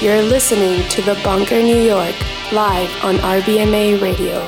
[0.00, 2.14] You're listening to The Bunker New York,
[2.52, 4.40] live on RBMA Radio.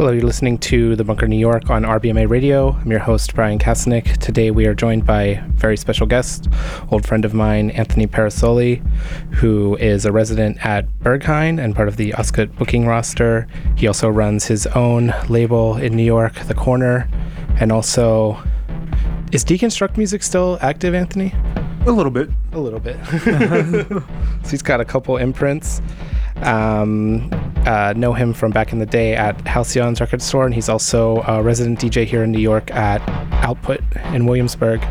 [0.00, 2.70] Hello, you're listening to The Bunker New York on RBMA Radio.
[2.70, 4.16] I'm your host, Bryan Kasenic.
[4.16, 6.48] Today we are joined by a very special guest,
[6.90, 8.76] old friend of mine, Anthony Parasole,
[9.32, 13.46] who is a resident at Berghain and part of the Ostgut booking roster.
[13.76, 17.06] He also runs his own label in New York, The Corner,
[17.60, 18.42] and also.
[19.32, 21.34] Is Deconstruct Music still active, Anthony?
[21.84, 22.30] A little bit.
[22.52, 22.96] A little bit.
[24.44, 25.82] so he's got a couple imprints.
[26.36, 27.30] Um,
[27.66, 31.22] uh, know him from back in the day at Halcyon's record store, and he's also
[31.22, 33.00] a resident DJ here in New York at
[33.44, 33.80] Output
[34.12, 34.82] in Williamsburg.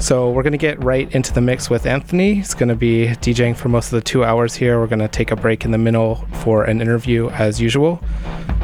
[0.00, 2.34] So we're going to get right into the mix with Anthony.
[2.34, 4.80] He's going to be DJing for most of the two hours here.
[4.80, 8.02] We're going to take a break in the middle for an interview as usual.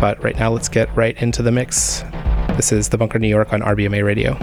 [0.01, 2.03] But right now, let's get right into the mix.
[2.57, 4.37] This is The Bunker New York on RBMA Radio.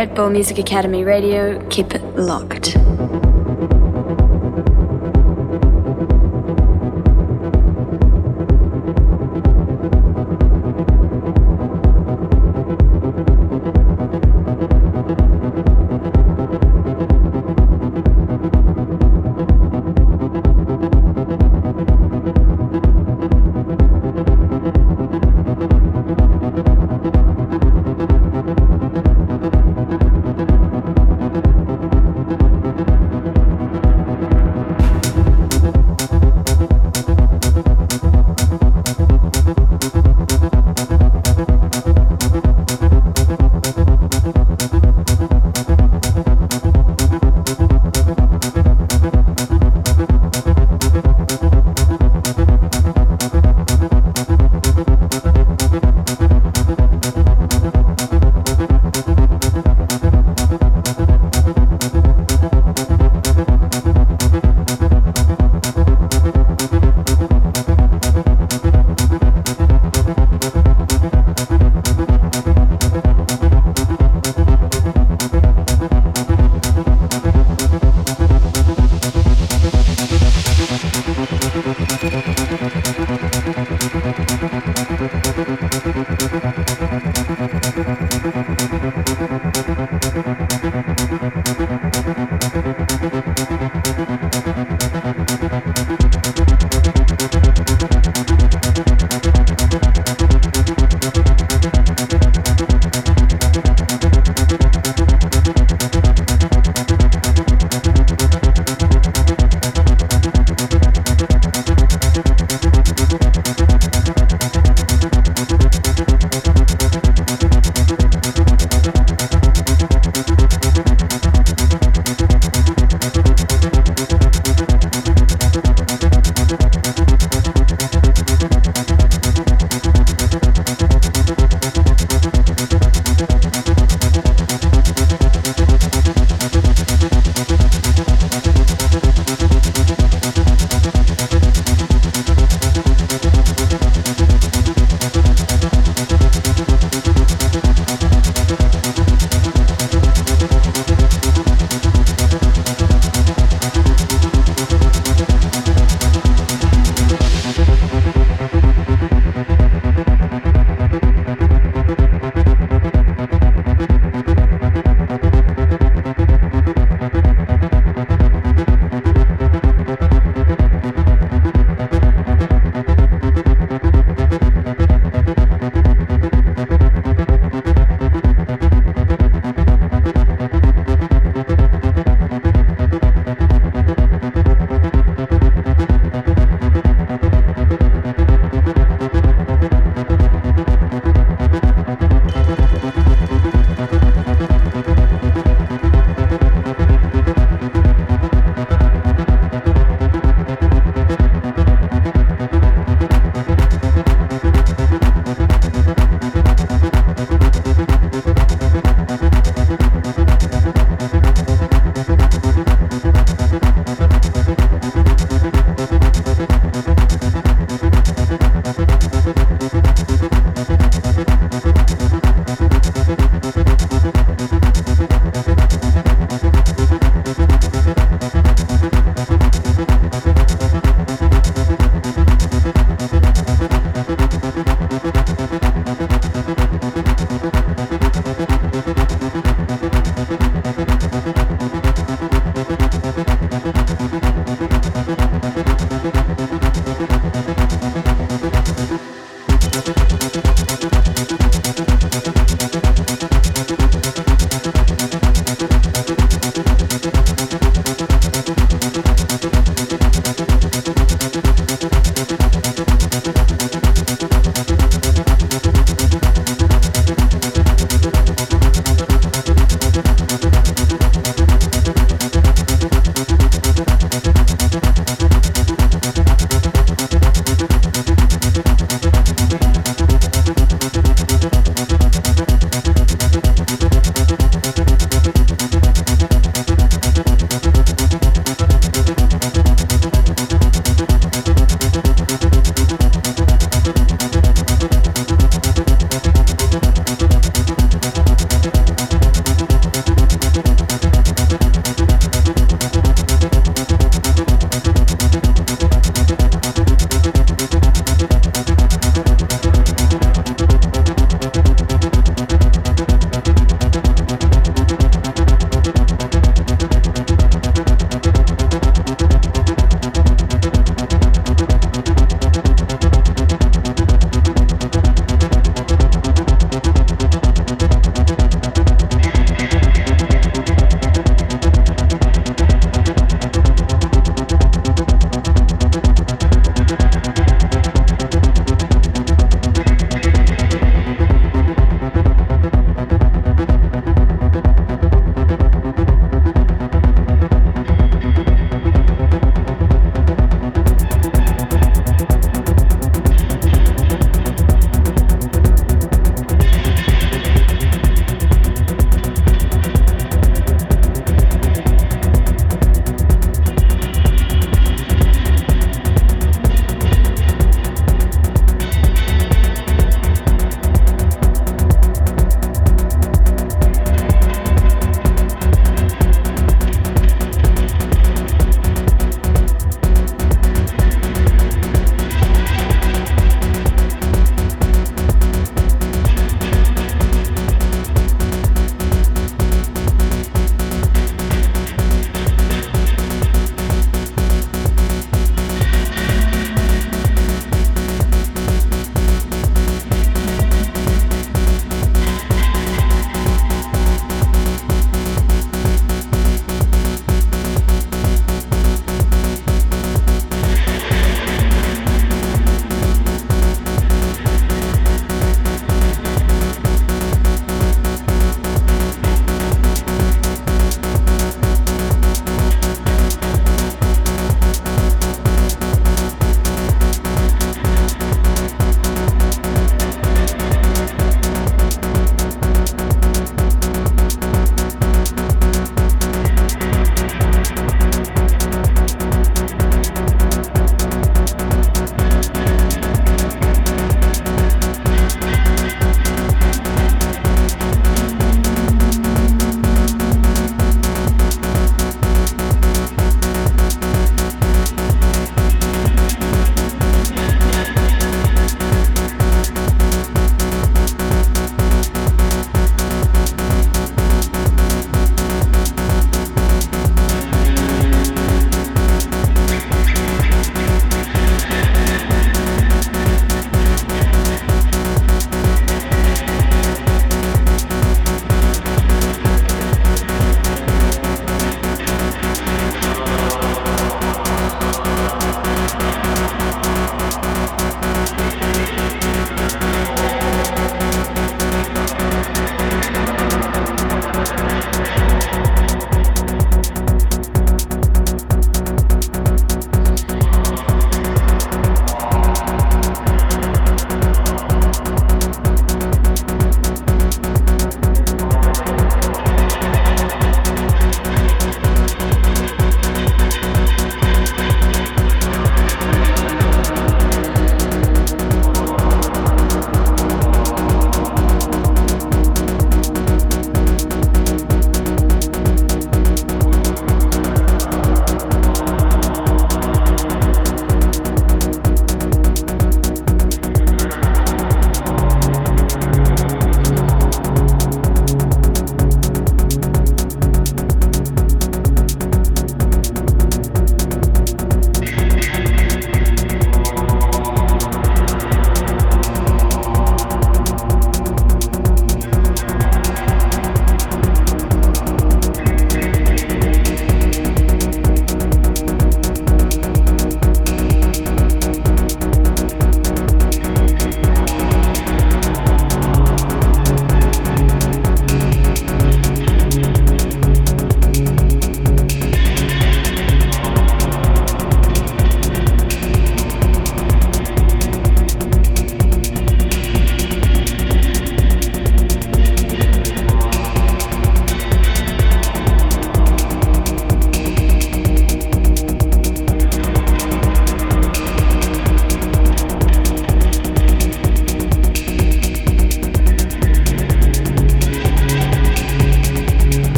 [0.00, 2.79] Red Bull Music Academy Radio, keep it locked.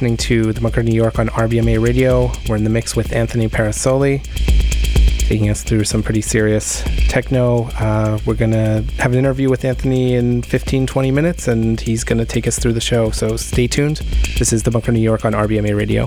[0.00, 2.32] Listening to The Bunker New York on RBMA Radio.
[2.48, 4.20] We're in the mix with Anthony Parasole,
[5.18, 7.68] taking us through some pretty serious techno.
[7.78, 12.02] Uh, we're going to have an interview with Anthony in 15, 20 minutes, and he's
[12.02, 13.10] going to take us through the show.
[13.10, 13.98] So stay tuned.
[14.38, 16.06] This is The Bunker New York on RBMA Radio.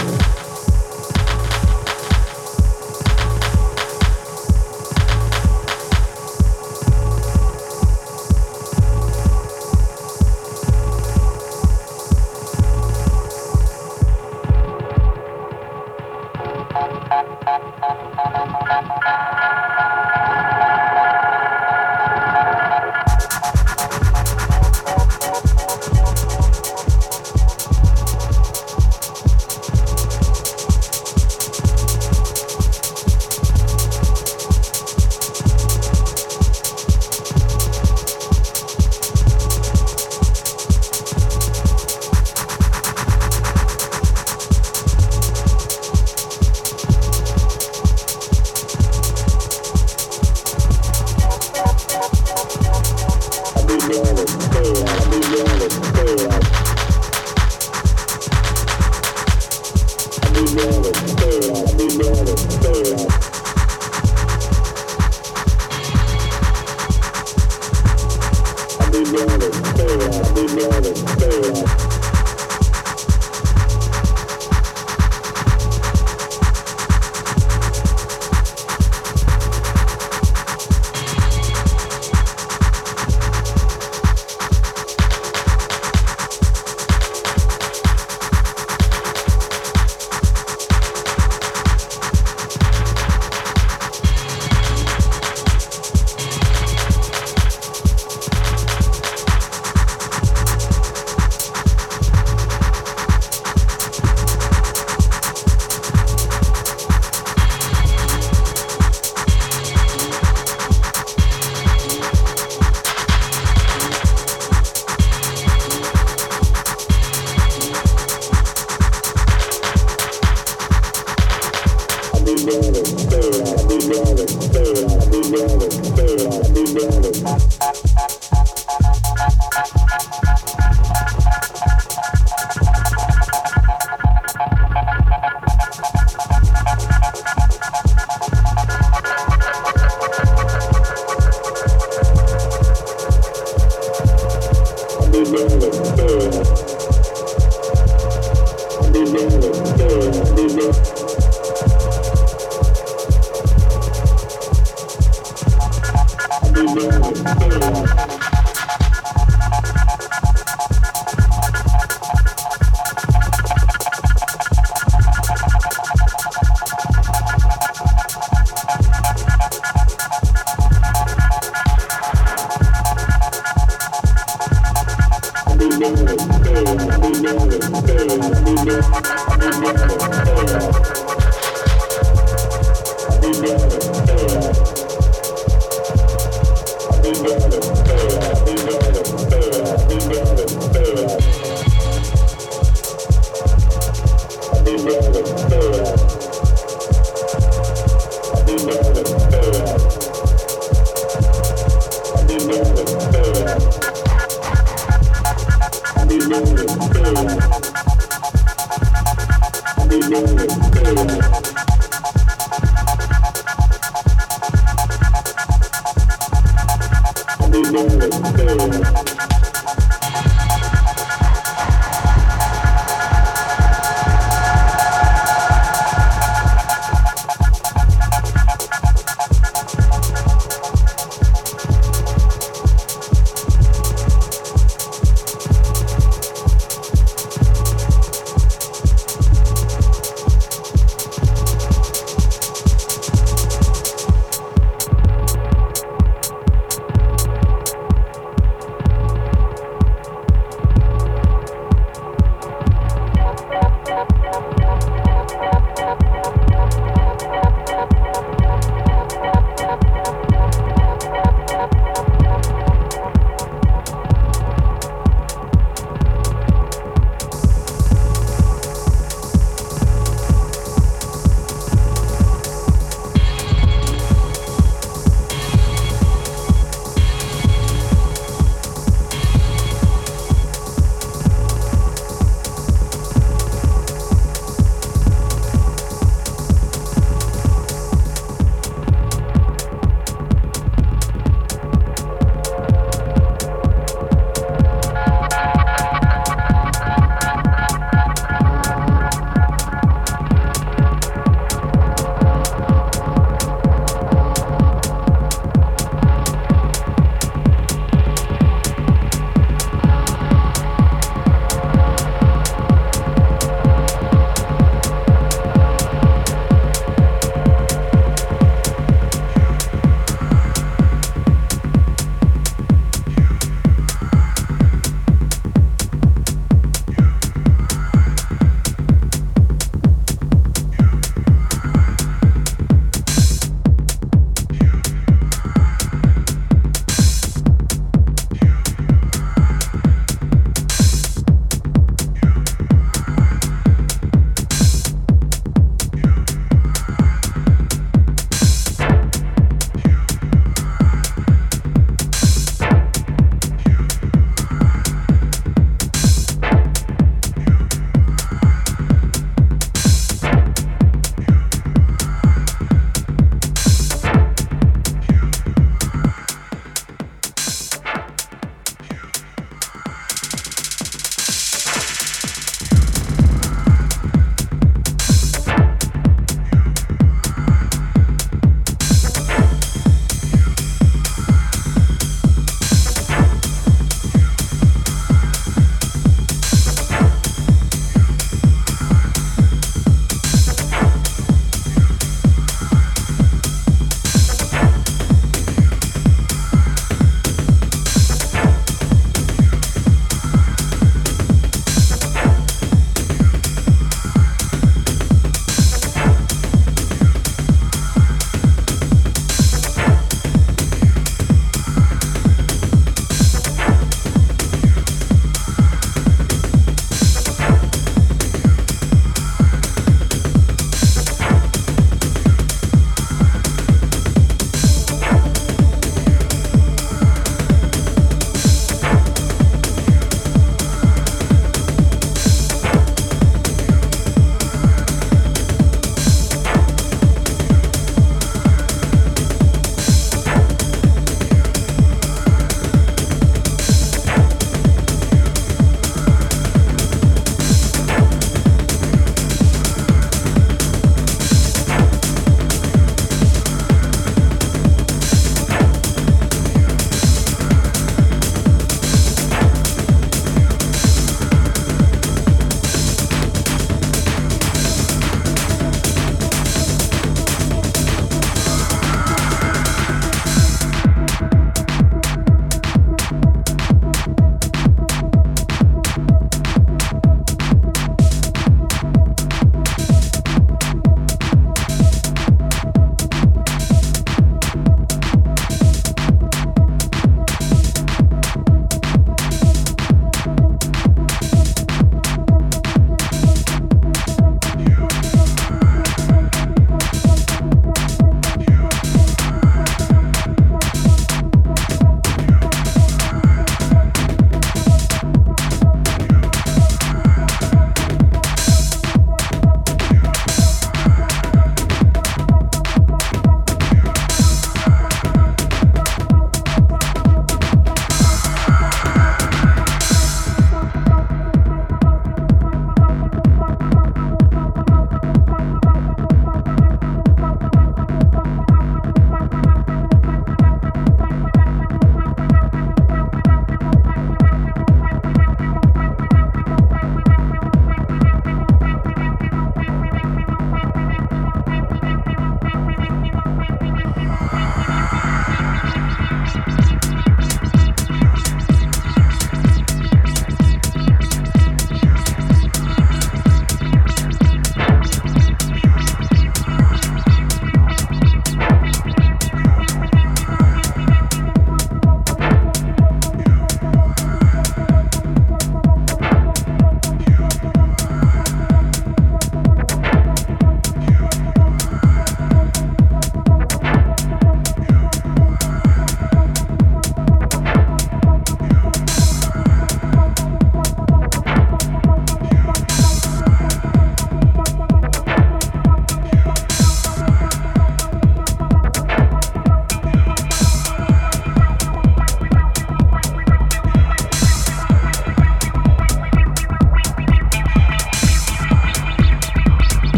[217.89, 219.10] せの。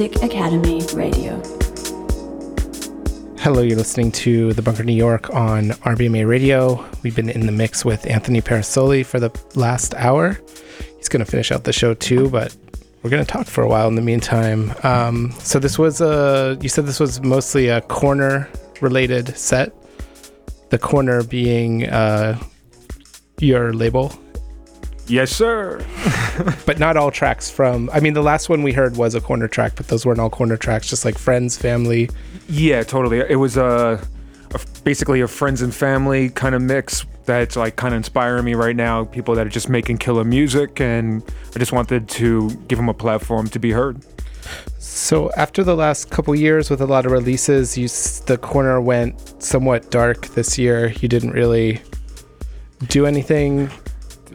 [0.00, 1.36] Music Academy Radio.
[3.38, 6.88] Hello, you're listening to The Bunker New York on RBMA Radio.
[7.02, 10.40] We've been in the mix with Anthony Parasole for the last hour.
[10.96, 12.56] He's going to finish out the show too, but
[13.02, 14.72] we're going to talk for a while in the meantime.
[14.84, 18.48] Um, so, this was a, you said this was mostly a corner
[18.80, 19.74] related set.
[20.70, 22.42] The corner being uh,
[23.38, 24.18] your label.
[25.08, 25.84] Yes, sir.
[26.66, 29.48] but not all tracks from, I mean, the last one we heard was a corner
[29.48, 32.10] track, but those weren't all corner tracks, just like friends, family.
[32.48, 33.20] Yeah, totally.
[33.20, 34.00] It was a,
[34.54, 38.54] a basically a friends and family kind of mix that's like kind of inspiring me
[38.54, 39.04] right now.
[39.04, 41.22] People that are just making killer music, and
[41.54, 44.04] I just wanted to give them a platform to be heard.
[44.78, 47.88] So after the last couple years with a lot of releases, you
[48.26, 50.92] the corner went somewhat dark this year.
[51.00, 51.80] You didn't really
[52.88, 53.70] do anything.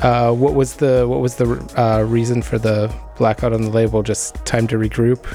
[0.02, 1.46] Uh, what was the what was the
[1.78, 4.04] uh, reason for the blackout on the label?
[4.04, 5.26] Just time to regroup.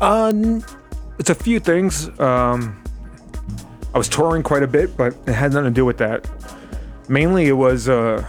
[0.00, 0.64] Um,
[1.18, 2.08] it's a few things.
[2.18, 2.82] Um,
[3.94, 6.28] I was touring quite a bit, but it had nothing to do with that.
[7.08, 8.24] Mainly, it was uh,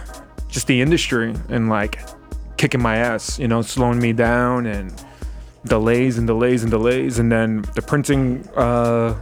[0.48, 2.00] just the industry and like
[2.56, 4.92] kicking my ass, you know, slowing me down and
[5.64, 7.18] delays and delays and delays.
[7.18, 9.20] And then the printing uh,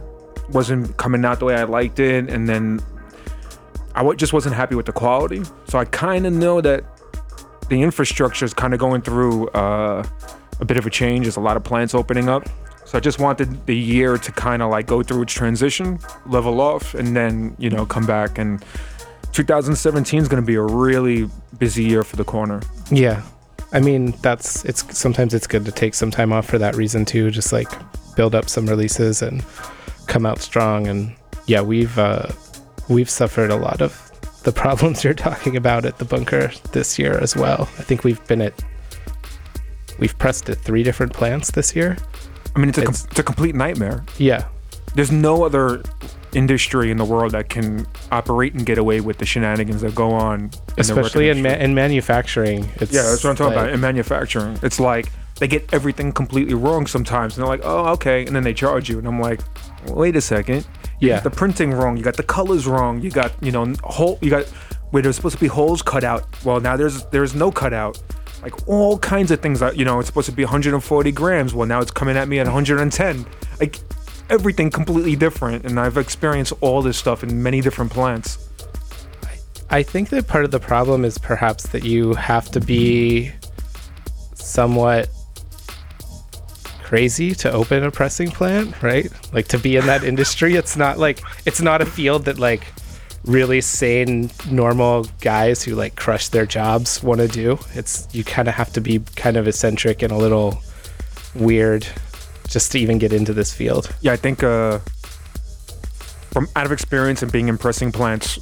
[0.49, 2.29] wasn't coming out the way I liked it.
[2.29, 2.81] And then
[3.95, 5.43] I just wasn't happy with the quality.
[5.67, 6.83] So I kind of know that
[7.69, 10.05] the infrastructure is kind of going through uh,
[10.59, 11.25] a bit of a change.
[11.25, 12.47] There's a lot of plants opening up.
[12.85, 16.59] So I just wanted the year to kind of like go through its transition, level
[16.59, 18.37] off, and then, you know, come back.
[18.37, 18.63] And
[19.31, 22.61] 2017 is going to be a really busy year for the corner.
[22.89, 23.23] Yeah.
[23.71, 27.05] I mean, that's it's sometimes it's good to take some time off for that reason
[27.05, 27.69] too, just like
[28.15, 29.45] build up some releases and
[30.07, 30.87] come out strong.
[30.87, 31.15] And
[31.45, 32.27] yeah, we've uh,
[32.89, 34.11] we've suffered a lot of
[34.43, 37.63] the problems you're talking about at the bunker this year as well.
[37.77, 38.53] I think we've been at
[39.99, 41.97] we've pressed at three different plants this year.
[42.55, 44.03] I mean, it's a, com- it's a complete nightmare.
[44.17, 44.47] Yeah.
[44.95, 45.83] There's no other
[46.33, 50.11] industry in the world that can operate and get away with the shenanigans that go
[50.11, 50.45] on.
[50.45, 52.69] In Especially in, ma- in manufacturing.
[52.75, 53.73] It's Yeah, that's what I'm talking like- about.
[53.73, 58.25] In manufacturing, it's like they get everything completely wrong sometimes, and they're like, "Oh, okay,"
[58.25, 59.39] and then they charge you, and I'm like,
[59.87, 60.67] "Wait a second,
[61.01, 61.15] you Yeah.
[61.15, 64.29] got the printing wrong, you got the colors wrong, you got you know hole, you
[64.29, 64.45] got
[64.91, 66.23] where there's supposed to be holes cut out.
[66.45, 68.01] Well, now there's there's no cutout."
[68.41, 71.53] Like all kinds of things that you know, it's supposed to be 140 grams.
[71.53, 73.25] Well, now it's coming at me at 110.
[73.59, 73.79] Like
[74.31, 78.37] everything completely different, and I've experienced all this stuff in many different plants.
[79.69, 83.31] I think that part of the problem is perhaps that you have to be
[84.33, 85.09] somewhat
[86.91, 89.09] crazy to open a pressing plant, right?
[89.31, 92.67] Like to be in that industry, it's not like it's not a field that like
[93.23, 97.57] really sane normal guys who like crush their jobs want to do.
[97.75, 100.61] It's you kind of have to be kind of eccentric and a little
[101.33, 101.87] weird
[102.49, 103.95] just to even get into this field.
[104.01, 104.79] Yeah, I think uh,
[106.31, 108.37] from out of experience and being in pressing plants,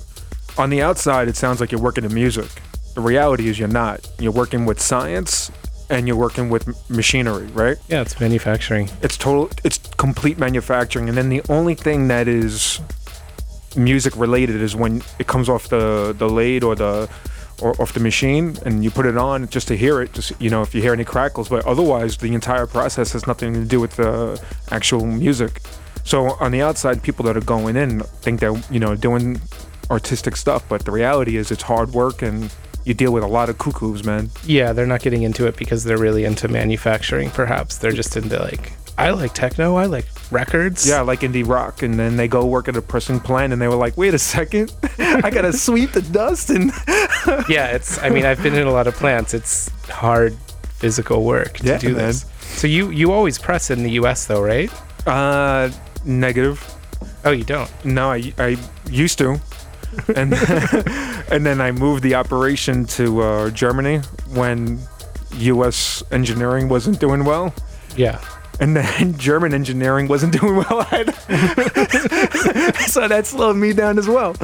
[0.57, 2.49] on the outside it sounds like you're working in music.
[2.95, 4.09] The reality is you're not.
[4.17, 5.51] You're working with science
[5.89, 7.77] and you're working with machinery, right?
[7.87, 8.89] Yeah, it's manufacturing.
[9.01, 9.49] It's total.
[9.63, 12.79] It's complete manufacturing, and then the only thing that is
[13.75, 17.09] music related is when it comes off the the lathe or the
[17.61, 20.13] or off the machine, and you put it on just to hear it.
[20.13, 23.53] Just you know, if you hear any crackles, but otherwise, the entire process has nothing
[23.53, 25.61] to do with the actual music.
[26.03, 29.41] So on the outside, people that are going in think they're you know doing
[29.89, 32.53] artistic stuff, but the reality is it's hard work and
[32.89, 34.31] you deal with a lot of cuckoos, man.
[34.43, 37.77] Yeah, they're not getting into it because they're really into manufacturing, perhaps.
[37.77, 40.87] They're just into like, I like techno, I like records.
[40.87, 43.67] Yeah, like indie rock, and then they go work at a pressing plant, and they
[43.67, 46.71] were like, "Wait a second, I gotta sweep the dust." And
[47.47, 49.33] Yeah, it's, I mean, I've been in a lot of plants.
[49.35, 50.35] It's hard
[50.79, 51.97] physical work to Yeah, do man.
[52.07, 52.25] this.
[52.41, 54.71] So you, you always press in the US though, right?
[55.05, 55.69] uh,
[56.05, 56.57] negative.
[57.23, 57.69] Oh, you don't?
[57.85, 58.57] No, I I
[58.89, 59.39] used to,
[60.15, 60.33] and
[61.31, 64.79] and then I moved the operation to uh, Germany when
[65.37, 66.03] U.S.
[66.11, 67.53] engineering wasn't doing well.
[67.95, 68.21] Yeah.
[68.59, 71.13] And then German engineering wasn't doing well either.
[72.87, 74.35] so that slowed me down as well.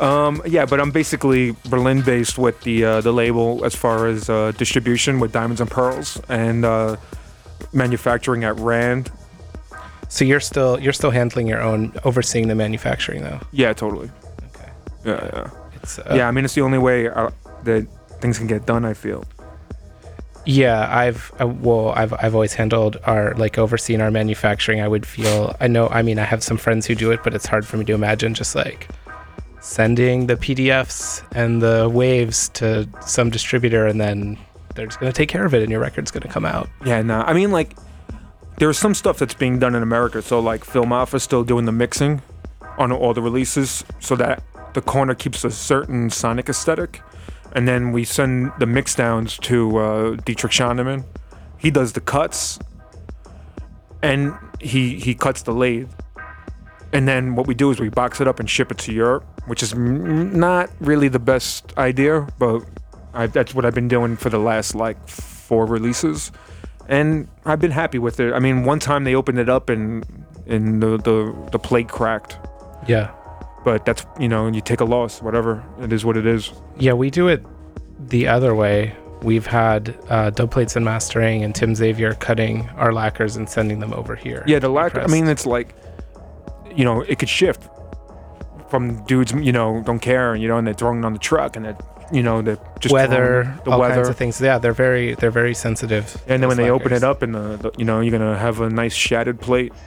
[0.00, 4.28] um, yeah, but I'm basically Berlin based with the uh, the label as far as
[4.28, 6.96] uh, distribution with Diamonds and Pearls and uh,
[7.72, 9.10] manufacturing at Rand.
[10.08, 13.40] So you're still, you're still handling your own, overseeing the manufacturing though.
[13.52, 14.10] Yeah, totally.
[14.54, 14.70] Okay.
[15.04, 15.50] Yeah, yeah.
[15.74, 17.30] It's, uh, yeah, I mean, it's the only way uh,
[17.64, 17.86] that
[18.20, 19.24] things can get done, I feel.
[20.48, 24.80] Yeah, I've uh, well, I've I've always handled our like overseeing our manufacturing.
[24.80, 25.88] I would feel I know.
[25.88, 27.94] I mean, I have some friends who do it, but it's hard for me to
[27.94, 28.88] imagine just like
[29.60, 34.38] sending the PDFs and the waves to some distributor and then
[34.76, 36.68] they're just gonna take care of it, and your record's gonna come out.
[36.84, 37.22] Yeah, no.
[37.22, 37.76] I mean, like,
[38.58, 40.22] there's some stuff that's being done in America.
[40.22, 42.22] So, like, Phil Moffa's still doing the mixing
[42.78, 44.42] on all the releases so that
[44.74, 47.02] the corner keeps a certain sonic aesthetic.
[47.52, 51.04] And then we send the mix downs to uh, Dietrich Schoenemann.
[51.58, 52.58] He does the cuts
[54.02, 55.90] and he, he cuts the lathe.
[56.92, 59.24] And then what we do is we box it up and ship it to Europe,
[59.46, 62.62] which is m- not really the best idea, but
[63.14, 66.30] I, that's what I've been doing for the last like four releases,
[66.88, 68.32] and I've been happy with it.
[68.32, 70.04] I mean, one time they opened it up and
[70.46, 72.38] and the the, the plate cracked,
[72.86, 73.10] Yeah,
[73.64, 76.52] but that's you know you take a loss, whatever it is, what it is.
[76.78, 77.44] yeah, we do it
[78.08, 78.94] the other way.
[79.22, 83.80] We've had uh, dub plates and mastering, and Tim Xavier cutting our lacquers and sending
[83.80, 84.44] them over here.
[84.46, 85.00] Yeah, the lacquer.
[85.00, 85.74] I mean, it's like,
[86.74, 87.62] you know, it could shift
[88.68, 91.56] from dudes, you know, don't care, you know, and they're throwing it on the truck,
[91.56, 91.78] and they're,
[92.12, 93.94] you know, they're just weather, the all weather.
[93.94, 94.40] kinds of things.
[94.40, 96.22] Yeah, they're very they're very sensitive.
[96.26, 98.60] And then when they open it up, and the, the you know, you're gonna have
[98.60, 99.72] a nice shattered plate.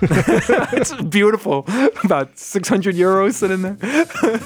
[0.02, 1.66] it's beautiful.
[2.04, 3.76] About 600 euros sitting there.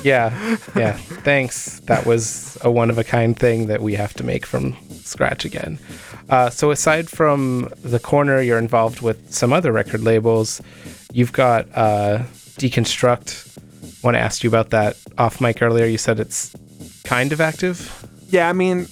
[0.02, 0.96] Yeah, yeah.
[0.96, 1.78] Thanks.
[1.80, 5.44] That was a one of a kind thing that we have to make from scratch
[5.44, 5.78] again.
[6.28, 10.60] Uh, so aside from the corner, you're involved with some other record labels.
[11.12, 12.24] You've got uh,
[12.58, 13.53] Deconstruct.
[14.02, 16.54] When I asked you about that off mic earlier, you said it's
[17.04, 18.06] kind of active.
[18.28, 18.88] Yeah, I mean,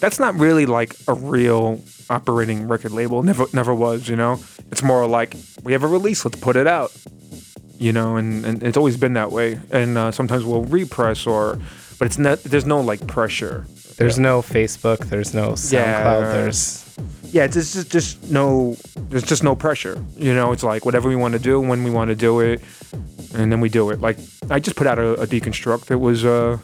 [0.00, 1.80] that's not really like a real
[2.10, 3.22] operating record label.
[3.22, 4.08] Never, never was.
[4.08, 4.38] You know,
[4.70, 6.92] it's more like we have a release, let's put it out.
[7.76, 9.58] You know, and, and it's always been that way.
[9.70, 11.58] And uh, sometimes we'll repress or,
[11.98, 12.42] but it's not.
[12.44, 13.66] There's no like pressure.
[13.96, 14.98] There's no Facebook.
[15.08, 15.72] There's no SoundCloud.
[15.72, 16.32] Yeah.
[16.32, 16.96] There's
[17.32, 18.76] Yeah, it's just just no.
[19.08, 20.02] There's just no pressure.
[20.16, 22.60] You know, it's like whatever we want to do when we want to do it,
[23.34, 24.00] and then we do it.
[24.00, 24.18] Like
[24.50, 25.86] I just put out a, a deconstruct.
[25.86, 26.58] that was uh,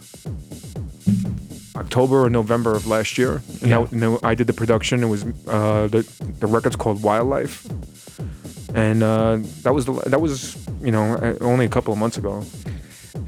[1.77, 3.81] October or November of last year, and, Yeah.
[3.83, 5.03] that, and I did the production.
[5.03, 6.03] It was uh, the
[6.41, 7.67] the record's called Wildlife,
[8.75, 12.19] and uh, that was the that was you know uh, only a couple of months
[12.19, 12.45] ago.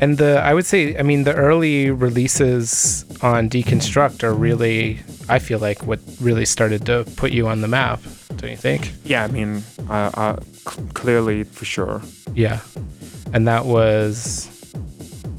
[0.01, 4.99] And the I would say, I mean, the early releases on Deconstruct are really,
[5.29, 8.01] I feel like, what really started to put you on the map.
[8.37, 8.93] Don't you think?
[9.05, 10.37] Yeah, I mean, uh, uh,
[10.69, 12.01] c- clearly for sure.
[12.35, 12.61] Yeah.
[13.33, 14.47] And that was,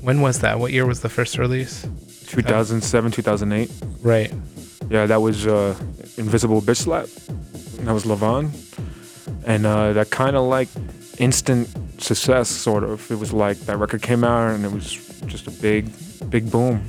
[0.02, 0.60] when was that?
[0.60, 1.88] What year was the first release?
[2.28, 3.72] 2007, 2008.
[4.02, 4.34] Right.
[4.90, 5.76] Yeah, that was uh,
[6.18, 7.06] Invisible Bitch Slap.
[7.86, 8.52] That was Levon.
[9.46, 10.70] And uh, that kind of like
[11.20, 11.70] instant
[12.02, 13.10] success, sort of.
[13.12, 14.94] It was like that record came out and it was
[15.28, 15.90] just a big,
[16.30, 16.84] big boom.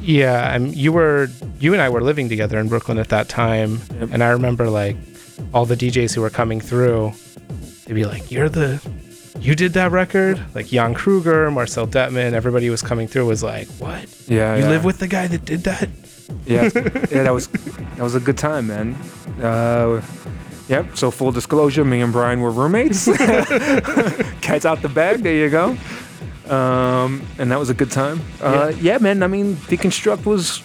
[0.00, 0.54] Yeah.
[0.54, 1.28] And you were,
[1.60, 3.80] you and I were living together in Brooklyn at that time.
[4.00, 4.10] Yep.
[4.12, 4.96] And I remember like
[5.52, 7.12] all the DJs who were coming through,
[7.84, 8.80] they'd be like, You're the,
[9.40, 10.40] you did that record?
[10.54, 14.06] Like Jan Kruger, Marcel Dettmann, everybody was coming through was like, What?
[14.28, 14.68] Yeah, You yeah.
[14.70, 15.88] live with the guy that did that?
[16.44, 18.94] Yeah, yeah, that was that was a good time, man.
[19.40, 20.02] Uh,
[20.68, 20.96] yep.
[20.96, 23.04] So full disclosure, me and Bryan were roommates.
[24.40, 25.22] Cat's out the bag.
[25.22, 25.76] There you go.
[26.52, 28.20] Um, and that was a good time.
[28.40, 28.98] Uh, yeah.
[28.98, 29.22] man.
[29.22, 30.60] I mean, deconstruct was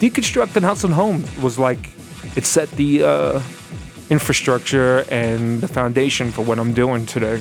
[0.00, 1.90] deconstruct and House and Home was like
[2.36, 3.42] it set the uh,
[4.10, 7.40] infrastructure and the foundation for what I'm doing today.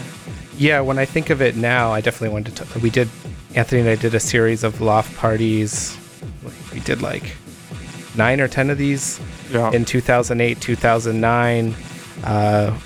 [0.57, 2.79] Yeah, when I think of it now, I definitely wanted to.
[2.79, 3.09] We did,
[3.55, 5.97] Anthony and I did a series of loft parties.
[6.73, 7.35] We did like
[8.15, 9.19] nine or ten of these
[9.51, 9.71] Yeah.
[9.71, 11.75] in 2008, 2009.
[12.23, 12.77] Uh,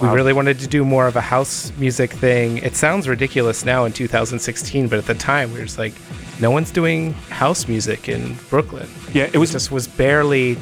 [0.00, 2.58] we really wanted to do more of a house music thing.
[2.58, 5.94] It sounds ridiculous now in 2016, but at the time we were just like,
[6.40, 8.88] no one's doing house music in Brooklyn.
[9.12, 10.56] yeah, it It was just was barely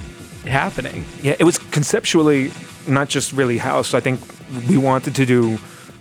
[0.46, 1.04] happening.
[1.22, 2.50] Yeah, it was conceptually
[2.86, 3.94] not just really house.
[3.94, 4.20] I think
[4.68, 5.58] we wanted to do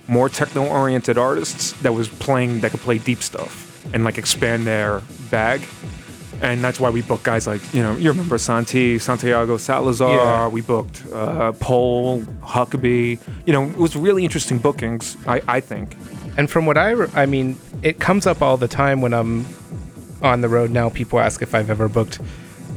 [0.10, 3.54] more techno-oriented artists that was playing that could play deep stuff
[3.94, 5.62] and like expand their bag.
[6.42, 10.16] And that's why we booked guys like you know you remember Santi, Santiago Salazar.
[10.16, 10.48] Yeah.
[10.48, 13.20] We booked uh, Pole, Huckaby.
[13.46, 15.18] You know, it was really interesting bookings.
[15.28, 15.98] I, I think.
[16.38, 19.46] And from what I, re- I mean, it comes up all the time when I'm
[20.22, 20.90] on the road now.
[20.90, 22.22] People ask if I've ever booked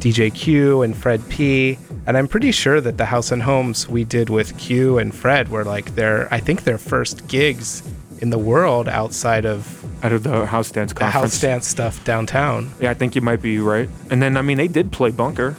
[0.02, 1.78] DJ Qu and Fred P.
[2.06, 5.48] And I'm pretty sure that the House and Homes we did with Qu and Fred
[5.48, 7.82] were like their, I think their first gigs
[8.20, 11.34] in the world outside of Out of the house dance the conference.
[11.34, 12.72] house dance stuff downtown.
[12.80, 13.88] Yeah, I think you might be right.
[14.10, 15.54] And then I mean they did play Bunker.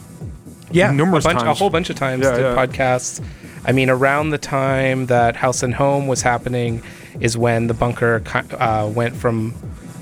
[0.70, 1.50] Yeah, Numerous a, bunch, times.
[1.50, 2.54] a whole bunch of times Yeah, did yeah.
[2.66, 3.22] podcasts.
[3.66, 6.82] I mean, around the time that House and Home was happening
[7.20, 8.22] is when the bunker
[8.58, 9.54] uh, went from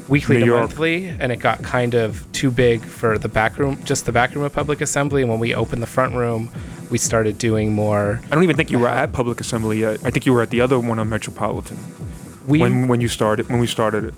[0.08, 0.60] weekly New to York.
[0.60, 4.34] monthly, and it got kind of too big for the back room, just the back
[4.34, 5.22] room of Public Assembly.
[5.22, 6.50] And when we opened the front room,
[6.90, 8.20] we started doing more.
[8.30, 10.00] I don't even think you were at Public Assembly yet.
[10.04, 11.78] I think you were at the other one on Metropolitan.
[12.46, 14.14] We when when you started when we started it.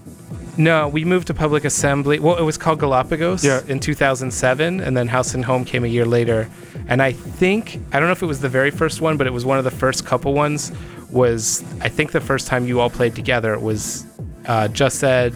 [0.56, 2.20] No, we moved to Public Assembly.
[2.20, 3.60] Well, it was called Galapagos Yeah.
[3.66, 6.48] in 2007, and then House and Home came a year later.
[6.88, 9.32] And I think I don't know if it was the very first one, but it
[9.32, 10.72] was one of the first couple ones.
[11.10, 13.52] Was I think the first time you all played together?
[13.52, 14.06] It was
[14.46, 15.34] uh, Jus-Ed,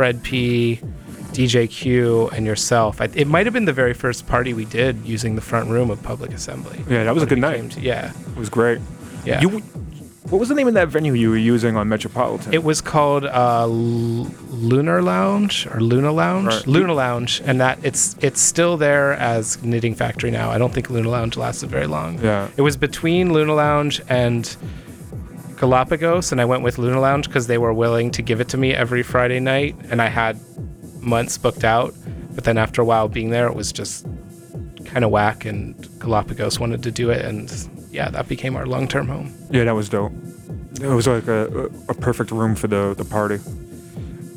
[0.00, 0.80] Fred P,
[1.34, 3.02] DJ Qu, and yourself.
[3.02, 5.90] I, it might have been the very first party we did using the front room
[5.90, 6.82] of Public Assembly.
[6.88, 7.72] Yeah, that was a good night.
[7.72, 8.78] to- yeah, It was great.
[9.26, 9.42] yeah.
[9.42, 9.58] You,
[10.30, 12.54] what was the name of that venue you were using on Metropolitan?
[12.54, 16.66] It was called uh, L- Lunar Lounge or Luna Lounge, Right.
[16.66, 20.50] Luna Lounge, and that it's it's still there as Knitting Factory now.
[20.50, 22.18] I don't think Luna Lounge lasted very long.
[22.22, 22.48] Yeah.
[22.56, 24.56] it was between Luna Lounge and
[25.60, 28.56] Galapagos, and I went with Luna Lounge because they were willing to give it to
[28.56, 30.40] me every Friday night, and I had
[31.02, 31.94] months booked out.
[32.34, 34.06] But then after a while being there, it was just
[34.86, 37.52] kind of whack, and Galapagos wanted to do it, and
[37.90, 39.34] yeah, that became our long-term home.
[39.50, 40.12] yeah, that was dope.
[40.80, 43.38] It was like a, a, a perfect room for the, the party.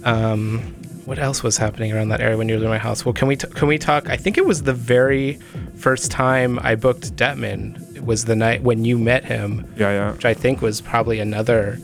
[0.04, 3.04] um, what else was happening around that area when you were in my house?
[3.06, 4.10] Well, can we t- can we talk?
[4.10, 5.34] I think it was the very
[5.76, 7.96] first time I booked Dettmann.
[7.96, 10.12] It was the night when you met him, Yeah, yeah.
[10.14, 11.78] which I think was probably another,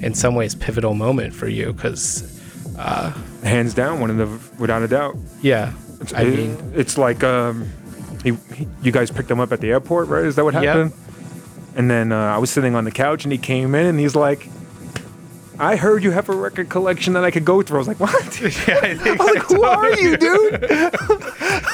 [0.00, 1.72] in some ways, pivotal moment for you.
[1.72, 2.28] Because,
[3.44, 5.16] Hands down, one of the, without a doubt.
[5.40, 7.68] yeah, It's, I it- mean, it's like um,
[8.24, 10.24] he, he, you guys picked him up at the airport, right?
[10.24, 10.64] Is that what Yep.
[10.64, 10.92] happened?
[11.74, 14.14] And then uh, I was sitting on the couch, and he came in, and he's
[14.16, 14.48] like,
[15.58, 18.00] "I heard you have a record collection that I could go through." I was like,
[18.00, 20.66] "What?" yeah, I I was like, "Who are you, dude?"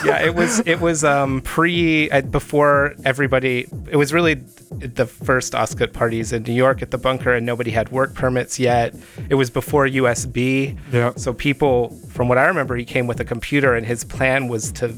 [0.04, 3.66] yeah, it was it was um pre uh, before everybody.
[3.90, 4.34] It was really
[4.70, 8.58] the first Ostgut parties in New York at the bunker, and nobody had work permits
[8.58, 8.94] yet.
[9.28, 10.76] It was before USB.
[10.92, 11.12] Yeah.
[11.16, 14.72] So people, from what I remember, he came with a computer, and his plan was
[14.72, 14.94] to.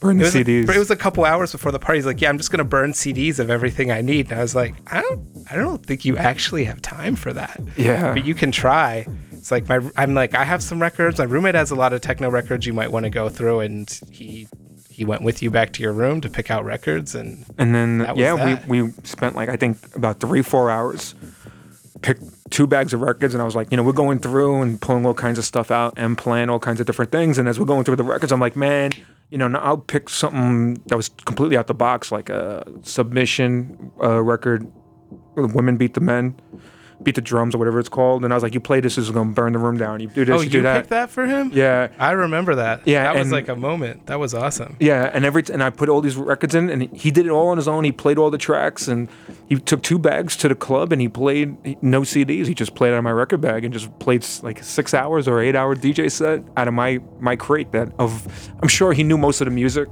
[0.00, 0.68] Burn It the was, a, CDs.
[0.74, 1.98] it was a couple hours before the party.
[1.98, 4.54] He's like, "Yeah, I'm just gonna burn CDs of everything I need." And I was
[4.54, 8.14] like, "I don't, I don't think you actually have time for that." Yeah.
[8.14, 9.06] but you can try.
[9.32, 11.18] It's like my, I'm like, I have some records.
[11.18, 14.00] My roommate has a lot of techno records you might want to go through, and
[14.10, 14.48] he
[14.90, 17.98] he went with you back to your room to pick out records, and And then
[18.00, 18.66] was yeah, that.
[18.68, 21.14] we we spent like I think about three four hours,
[22.02, 24.80] picked two bags of records, and I was like, you know, we're going through and
[24.80, 27.38] pulling all kinds of stuff out and playing all kinds of different things.
[27.38, 28.92] And as we're going through the records, I'm like, man,
[29.30, 33.92] you know, now I'll pick something that was completely out the box, like a submission
[34.02, 34.70] uh, record,
[35.36, 36.34] women beat the men,
[37.02, 38.24] beat the drums or whatever it's called.
[38.24, 40.00] And I was like, you play this, this is gonna burn the room down.
[40.00, 40.76] You do this, oh, you you do that.
[40.78, 41.50] picked that for him?
[41.54, 41.88] Yeah.
[41.98, 42.86] I remember that.
[42.86, 44.06] Yeah, that was like a moment.
[44.06, 44.76] That was awesome.
[44.80, 47.30] Yeah, and every t- and I put all these records in, and he did it
[47.30, 47.84] all on his own.
[47.84, 49.08] He played all the tracks, and
[49.48, 52.46] he took two bags to the club, and he played he- no CDs.
[52.46, 55.40] He just played out of my record bag and just played like six hours or
[55.40, 57.72] eight hour DJ set out of my my crate.
[57.72, 59.88] That of I'm sure he knew most of the music,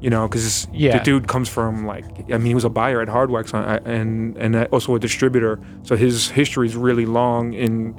[0.00, 0.96] you know, because Yeah.
[0.98, 3.58] the dude comes from like I mean he was a buyer at Hard Wax uh,
[3.58, 7.94] uh, and and uh, also a distributor, so his history is really long in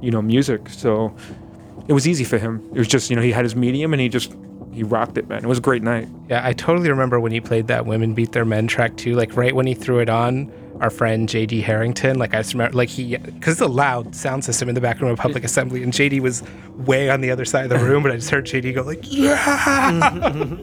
[0.00, 0.68] you know music.
[0.68, 1.14] So
[1.88, 2.62] it was easy for him.
[2.74, 4.34] It was just you know he had his medium and he just
[4.72, 5.42] he rocked it, man.
[5.42, 6.06] It was a great night.
[6.28, 9.14] Yeah, I totally remember when he played that "Women Beat Their Men" track too.
[9.14, 12.18] Like right when he threw it on, our friend JD Harrington.
[12.18, 15.00] Like I just remember, like he, because it's a loud sound system in the back
[15.00, 16.42] room of Public Assembly, and JD was
[16.76, 19.00] way on the other side of the room, but I just heard JD go like,
[19.02, 20.56] "Yeah!"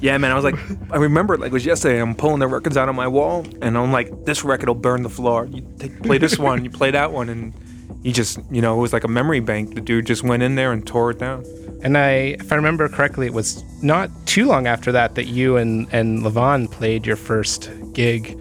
[0.00, 0.30] Yeah, man.
[0.30, 0.56] I was like,
[0.90, 2.00] I remember like it was yesterday.
[2.00, 5.02] I'm pulling the records out on my wall, and I'm like, this record will burn
[5.02, 5.46] the floor.
[5.46, 7.54] You take, play this one, you play that one, and
[8.02, 9.74] he just, you know, it was like a memory bank.
[9.74, 11.44] The dude just went in there and tore it down.
[11.82, 15.56] And I, if I remember correctly, it was not too long after that that you
[15.56, 18.38] and and Levon played your first gig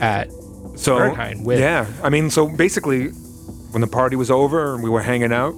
[0.00, 0.30] at
[0.76, 3.08] So Berghain with- yeah, I mean, so basically,
[3.72, 5.54] when the party was over and we were hanging out,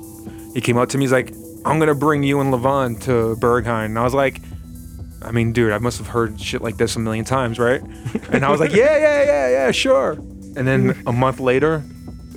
[0.54, 1.04] he came up to me.
[1.04, 1.32] He's like,
[1.64, 4.40] "I'm gonna bring you and Levon to Berghain," and I was like.
[5.22, 7.82] I mean, dude, I must have heard shit like this a million times, right?
[8.32, 10.12] And I was like, yeah, yeah, yeah, yeah, sure.
[10.56, 11.82] And then a month later,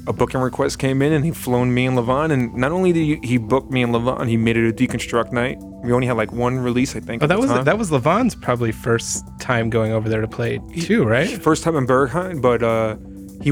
[0.07, 2.31] a booking request came in, and he flown me and Levon.
[2.31, 5.31] And not only did he, he book me and Levon, he made it a deconstruct
[5.31, 5.57] night.
[5.59, 7.23] We only had like one release, I think.
[7.23, 7.65] Oh, that was time.
[7.65, 11.41] that was Levon's probably first time going over there to play too, right?
[11.41, 12.97] first time in Berghain, but uh,
[13.41, 13.51] he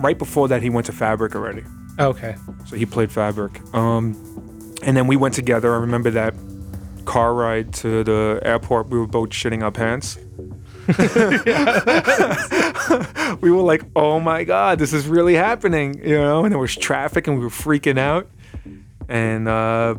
[0.00, 1.62] right before that he went to Fabric already.
[1.98, 2.36] Okay.
[2.66, 3.60] So he played Fabric.
[3.74, 4.14] Um,
[4.82, 5.74] and then we went together.
[5.74, 6.34] I remember that
[7.04, 8.88] car ride to the airport.
[8.88, 10.18] We were both shitting our pants.
[13.40, 16.76] we were like, "Oh my god, this is really happening!" You know, and there was
[16.76, 18.28] traffic, and we were freaking out.
[19.08, 19.96] And uh,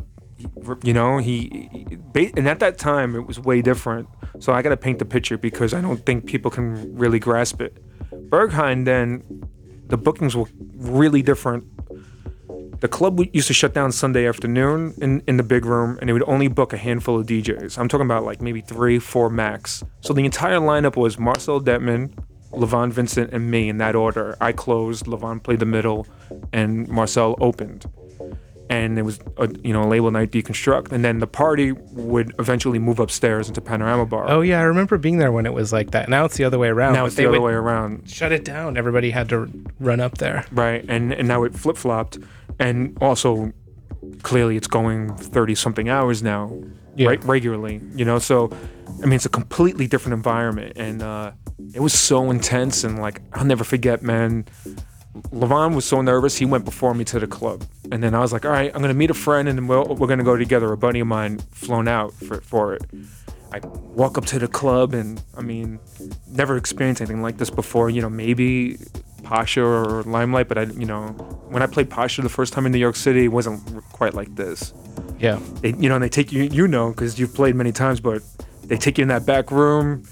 [0.82, 1.68] you know, he,
[2.14, 4.08] and at that time it was way different.
[4.40, 7.60] So I got to paint the picture because I don't think people can really grasp
[7.60, 7.76] it.
[8.30, 9.22] Berghain then,
[9.86, 10.46] the bookings were
[10.76, 11.64] really different
[12.82, 16.12] the club used to shut down Sunday afternoon in, in the big room, and they
[16.12, 17.78] would only book a handful of DJs.
[17.78, 19.84] I'm talking about like maybe three, four max.
[20.00, 22.10] So the entire lineup was Marcel Dettmann,
[22.50, 24.36] Levon Vincent, and me in that order.
[24.40, 26.08] I closed, Levon played the middle,
[26.52, 27.86] and Marcel opened.
[28.68, 32.34] and it was a you know a label night deconstruct, and then the party would
[32.40, 34.28] eventually move upstairs into Panorama Bar.
[34.28, 36.08] Oh yeah, I remember being there when it was like that.
[36.08, 36.94] Now it's the other way around.
[36.94, 38.10] now it's the other way around.
[38.10, 38.76] Shut it down.
[38.76, 39.48] Everybody had to
[39.78, 40.46] run up there.
[40.50, 42.18] right and and now it flip-flopped
[42.66, 43.52] and also
[44.22, 46.50] clearly it's going 30 something hours now
[46.96, 47.08] Yeah.
[47.08, 48.18] right regularly you know?
[48.18, 48.50] So
[49.02, 50.72] i mean it's a completely different environment.
[50.76, 51.32] And uh
[51.74, 54.44] it was so intense and like i'll never forget man.
[55.30, 57.58] Levon was so nervous he went before me to the club.
[57.92, 59.84] And then i was like all right i'm gonna meet a friend and then we'll,
[59.98, 60.72] we're gonna go together.
[60.72, 62.82] A buddy of mine flown out for, for it
[63.52, 63.60] i
[63.94, 65.78] walk up to the club and i mean
[66.28, 68.78] never experienced anything like this before you know maybe
[69.22, 71.08] Pacha or Limelight, but I, you know,
[71.48, 73.62] when I played Pacha the first time in New York City, it wasn't
[73.92, 74.74] quite like this.
[75.18, 75.38] Yeah.
[75.60, 78.22] They, you know, and they take you, you know, because you've played many times, but
[78.64, 80.04] they take you in that back room.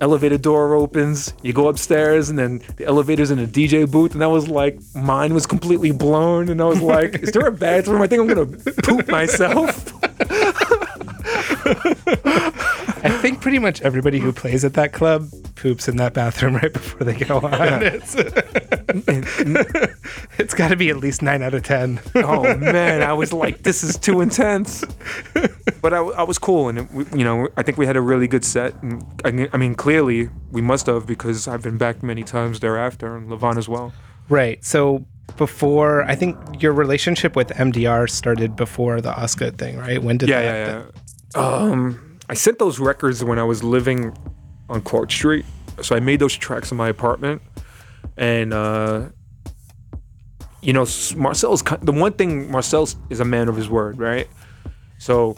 [0.00, 4.24] Elevator door opens, you go upstairs, and then the elevator's in a DJ booth, and
[4.24, 8.02] I was like, mine was completely blown, and I was like, is there a bathroom?
[8.02, 8.46] I think I'm gonna
[8.82, 9.91] poop myself.
[13.04, 16.72] I think pretty much everybody who plays at that club poops in that bathroom right
[16.72, 17.82] before they go on.
[17.82, 18.14] It's,
[20.38, 22.00] it's got to be at least nine out of ten.
[22.16, 24.84] oh man, I was like, this is too intense.
[25.80, 28.00] But I, I was cool, and it, we, you know, I think we had a
[28.00, 28.80] really good set.
[28.82, 33.16] And I, I mean, clearly we must have because I've been back many times thereafter,
[33.16, 33.92] and Levon as well.
[34.28, 34.64] Right.
[34.64, 35.04] So
[35.36, 40.02] before, I think your relationship with MDR started before the Ostgut thing, right?
[40.02, 40.68] When did Yeah, that?
[40.68, 40.84] yeah, yeah.
[41.34, 44.16] Um, I sent those records when I was living
[44.68, 45.44] on Court Street,
[45.80, 47.42] so I made those tracks in my apartment,
[48.16, 49.08] and uh,
[50.60, 50.86] you know,
[51.16, 52.50] Marcel's the one thing.
[52.50, 54.28] Marcel is a man of his word, right?
[54.98, 55.36] So,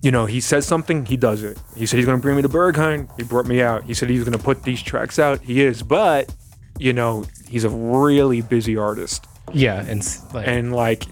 [0.00, 1.58] you know, he says something, he does it.
[1.76, 3.08] He said he's gonna bring me to Berghain.
[3.16, 3.84] He brought me out.
[3.84, 5.40] He said he's gonna put these tracks out.
[5.40, 6.32] He is, but
[6.78, 10.02] you know, he's a really busy artist Yeah, and
[10.32, 11.04] like, and like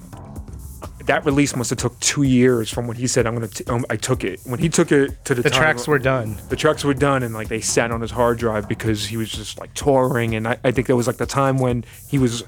[1.07, 3.49] that release must have took two years from when he said I'm gonna.
[3.49, 5.43] T- um, I took it when he took it to the.
[5.43, 6.37] the time- tracks were done.
[6.49, 9.31] The tracks were done, and like they sat on his hard drive because he was
[9.31, 12.45] just like touring, and I, I think that was like the time when he was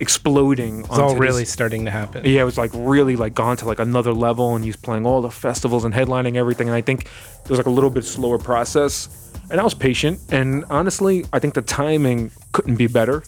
[0.00, 0.80] exploding.
[0.80, 2.24] It's all really starting to happen.
[2.24, 5.22] yeah, it was like really like gone to like another level, and he's playing all
[5.22, 6.68] the festivals and headlining everything.
[6.68, 7.04] And I think
[7.44, 9.08] it was like a little bit slower process,
[9.50, 10.20] and I was patient.
[10.30, 13.22] And honestly, I think the timing couldn't be better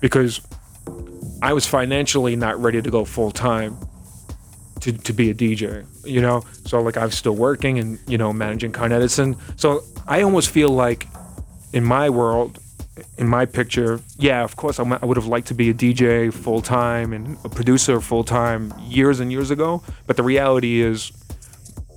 [0.00, 0.40] because
[1.42, 3.76] I was financially not ready to go full time
[4.80, 6.42] to, to be a DJ, you know?
[6.66, 9.36] So like I was still working and, you know, managing Con Edison.
[9.56, 11.06] So I almost feel like
[11.72, 12.58] in my world,
[13.16, 16.60] in my picture, yeah, of course I would have liked to be a DJ full
[16.60, 19.82] time and a producer full time years and years ago.
[20.06, 21.12] But the reality is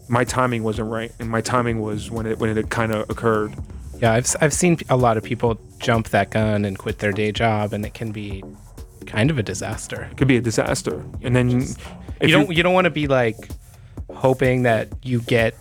[0.08, 1.12] my timing wasn't right.
[1.20, 3.56] And my timing was when it, when it kind of occurred.
[4.00, 7.32] Yeah, I've, I've seen a lot of people jump that gun and quit their day
[7.32, 8.44] job, and it can be
[9.12, 10.08] kind of a disaster.
[10.12, 11.04] It could be a disaster.
[11.22, 11.62] And then
[12.20, 13.38] if you don't you don't want to be like
[14.14, 15.56] hoping that you get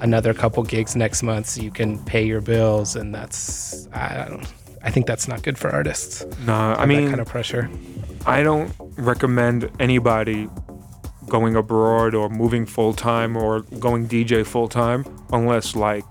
[0.00, 4.46] another couple gigs next month so you can pay your bills, and that's I don't.
[4.82, 6.24] I think that's not good for artists.
[6.46, 7.68] Nah, I that mean, kind of pressure.
[8.26, 10.48] I don't recommend anybody
[11.28, 16.04] going abroad or moving full time or going DJ full time unless like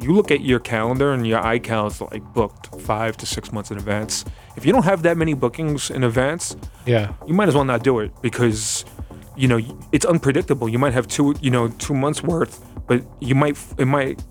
[0.00, 3.70] you look at your calendar and your iCal is like booked five to six months
[3.70, 4.24] in advance.
[4.56, 6.56] If you don't have that many bookings in advance,
[6.86, 7.12] Yeah.
[7.26, 8.84] you might as well not do it because
[9.36, 9.58] you know
[9.92, 10.68] it's unpredictable.
[10.68, 14.22] You might have two, you know, two months worth, but you might it might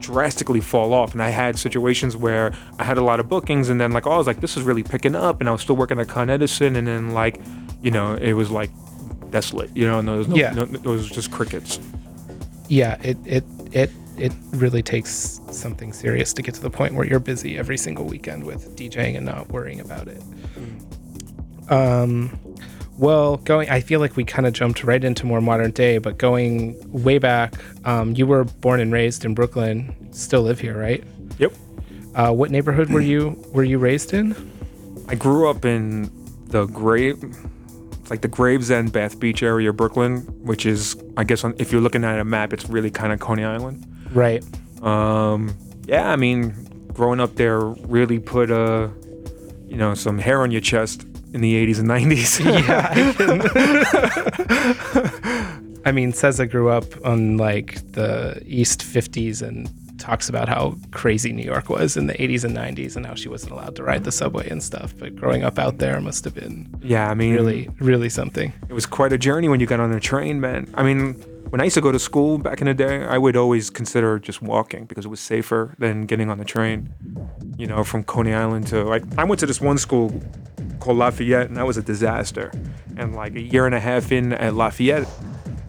[0.00, 1.12] drastically fall off.
[1.12, 4.12] And I had situations where I had a lot of bookings, and then like oh,
[4.12, 6.30] I was like, this is really picking up, and I was still working at Con
[6.30, 7.40] Edison, and then like,
[7.82, 8.70] you know, it was like
[9.30, 10.52] desolate, you know, and there was no, Yeah.
[10.52, 11.78] no, it was just crickets.
[12.68, 12.96] Yeah.
[13.02, 17.20] It it it it really takes something serious to get to the point where you're
[17.20, 20.22] busy every single weekend with DJing and not worrying about it.
[21.68, 22.38] Um.
[22.98, 26.18] Well, going, I feel like we kind of jumped right into more modern day, but
[26.18, 27.54] going way back,
[27.84, 31.04] um, you were born and raised in Brooklyn, still live here, right?
[31.38, 31.52] Yep.
[32.16, 34.34] Uh, what neighborhood were you were you raised in?
[35.08, 36.10] I grew up in
[36.46, 37.22] the Grave,
[38.10, 41.80] like the Gravesend, Bath Beach area of Brooklyn, which is, I guess, on, if you're
[41.80, 43.86] looking at a map, it's really kind of Coney Island.
[44.12, 44.44] Right.
[44.82, 45.54] Um,
[45.86, 46.54] yeah, I mean,
[46.92, 48.88] growing up there really put uh,
[49.66, 51.02] you know, some hair on your chest
[51.34, 52.38] in the 80s and 90s.
[52.68, 52.88] Yeah.
[55.84, 59.68] I mean, Ceza grew up on like the East 50s and
[59.98, 63.28] talks about how crazy New York was in the 80s and 90s and how she
[63.28, 64.94] wasn't allowed to ride the subway and stuff.
[64.98, 68.52] But growing up out there must have been yeah, I mean, really, really something.
[68.68, 70.70] it was quite a journey when you got on a train, man.
[70.74, 73.36] I mean, when I used to go to school back in the day, I would
[73.36, 76.92] always consider just walking because it was safer than getting on the train.
[77.56, 80.12] You know, from Coney Island to like, I went to this one school
[80.80, 82.52] called Lafayette, and that was a disaster.
[82.96, 85.08] And like a year and a half in at Lafayette,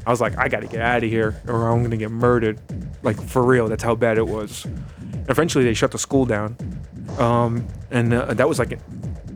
[0.06, 2.60] I was like, I got to get out of here, or I'm gonna get murdered.
[3.04, 4.66] Like for real, that's how bad it was.
[5.30, 6.58] Eventually, they shut the school down,
[7.20, 8.80] um, and uh, that was like,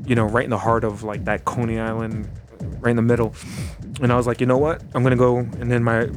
[0.06, 2.28] you know, right in the heart of like that Coney Island,
[2.82, 3.36] right in the middle.
[4.02, 4.82] And I was like, you know what?
[4.94, 5.38] I'm gonna go.
[5.38, 6.10] And then my,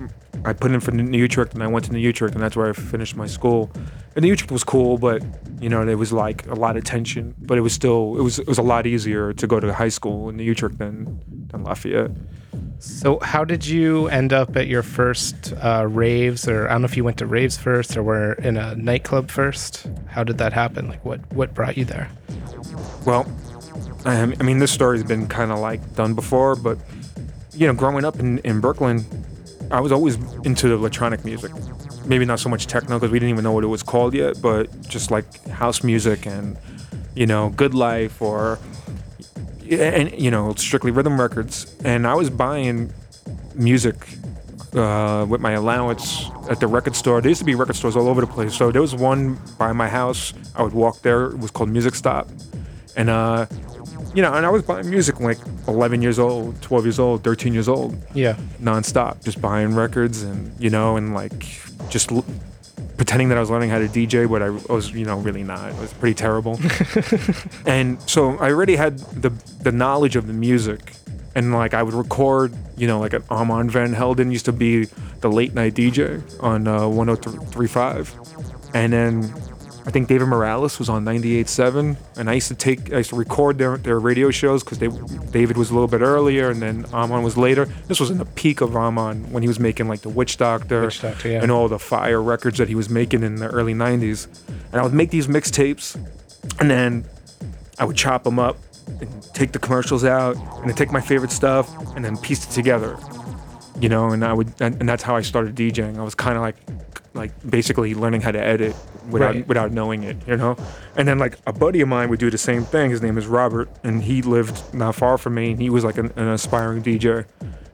[0.45, 2.57] I put in for the New Utrecht, and I went to New Utrecht, and that's
[2.57, 3.71] where I finished my school.
[4.15, 5.23] And New Utrecht was cool, but
[5.61, 7.35] you know, there was like a lot of tension.
[7.39, 9.89] But it was still, it was, it was a lot easier to go to high
[9.89, 12.11] school in New Utrecht than than Lafayette.
[12.79, 16.87] So, how did you end up at your first uh, raves, or I don't know
[16.87, 19.87] if you went to raves first or were in a nightclub first?
[20.09, 20.89] How did that happen?
[20.89, 22.11] Like, what what brought you there?
[23.05, 23.27] Well,
[24.05, 26.79] I I mean, this story's been kind of like done before, but
[27.57, 29.05] you know, growing up in, in Brooklyn,
[29.71, 31.53] I was always into electronic music.
[32.05, 34.41] Maybe not so much techno because we didn't even know what it was called yet,
[34.41, 36.57] but just like house music and
[37.15, 38.59] you know, Good Life or
[39.71, 41.75] and you know, strictly rhythm records.
[41.85, 42.93] And I was buying
[43.55, 43.97] music
[44.75, 47.21] uh, with my allowance at the record store.
[47.21, 48.55] There used to be record stores all over the place.
[48.55, 50.33] So there was one by my house.
[50.55, 51.27] I would walk there.
[51.27, 52.29] It was called Music Stop,
[52.97, 53.47] and uh,
[54.17, 55.39] you know, and I was buying music like
[55.69, 58.35] 11 years old, 12 years old, 13 years old, Yeah.
[58.61, 61.39] nonstop, just buying records and you know, and like
[61.91, 62.25] just l-
[62.97, 65.69] pretending that I was learning how to DJ, but I was, you know, really not.
[65.71, 66.59] It was pretty terrible.
[67.67, 69.31] and so I already had the
[69.63, 70.95] the knowledge of the music,
[71.35, 74.87] and like I would record, you know, like an Armand Van Helden used to be
[75.21, 79.35] the late night DJ on uh, 103.5, and then.
[79.87, 83.17] I think David Morales was on 98.7, and I used to take, I used to
[83.17, 87.23] record their, their radio shows because David was a little bit earlier, and then Armand
[87.23, 87.67] was later.
[87.87, 90.83] This was in the peak of Armand when he was making like the Witch Doctor,
[90.87, 91.41] Witch Doctor, yeah.
[91.41, 94.27] and all the fire records that he was making in the early 90s.
[94.73, 95.95] And I would make these mixtapes,
[96.59, 97.05] and then
[97.79, 98.57] I would chop them up
[99.01, 102.51] and take the commercials out, and then take my favorite stuff, and then piece it
[102.51, 102.99] together.
[103.81, 105.99] You know, and I would, and, and that's how I started DJing.
[105.99, 106.57] I was kind of like,
[107.13, 108.75] like basically learning how to edit
[109.11, 109.47] without Right.
[109.49, 110.57] without knowing it, you know.
[110.97, 112.91] And then like a buddy of mine would do the same thing.
[112.91, 115.99] His name is Robert, and he lived not far from me, and he was like
[115.99, 117.27] an, an aspiring DJ,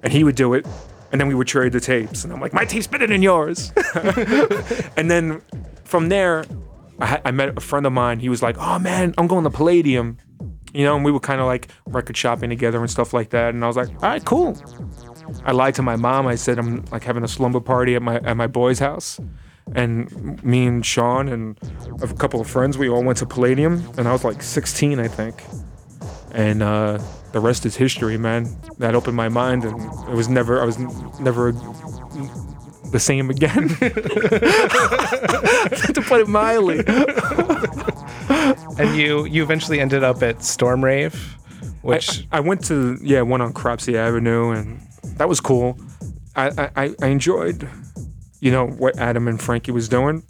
[0.03, 0.67] and he would do it.
[1.13, 3.71] And then we would trade the tapes, and I'm like, my tape's better than yours.
[4.97, 5.43] and then
[5.85, 6.45] from there,
[7.01, 8.19] I, I met a friend of mine.
[8.19, 10.19] He was like, "Oh man, I'm going to Palladium,"
[10.73, 13.55] you know, and we were kind of like record shopping together and stuff like that.
[13.55, 14.55] And I was like, "All right, cool."
[15.45, 16.27] I lied to my mom.
[16.27, 19.21] I said I'm like having a slumber party at my at my boy's house,
[19.75, 21.59] and me and Sean and
[22.03, 25.09] a couple of friends, we all went to Palladium, and I was like 16, I
[25.09, 25.43] think,
[26.33, 26.99] and uh,
[27.33, 28.49] the rest is history, man.
[28.79, 30.79] That opened my mind, and it was never I was
[31.21, 31.53] never
[32.91, 33.69] the same again.
[35.95, 36.85] to put it mildly.
[38.79, 41.37] And you you eventually ended up at Storm Rave,
[41.83, 44.81] which I, I went to yeah one on Cropsey Avenue and
[45.17, 45.79] that was cool.
[46.35, 47.69] I, I- I enjoyed
[48.41, 50.23] you know what Adam and Frankie was doing,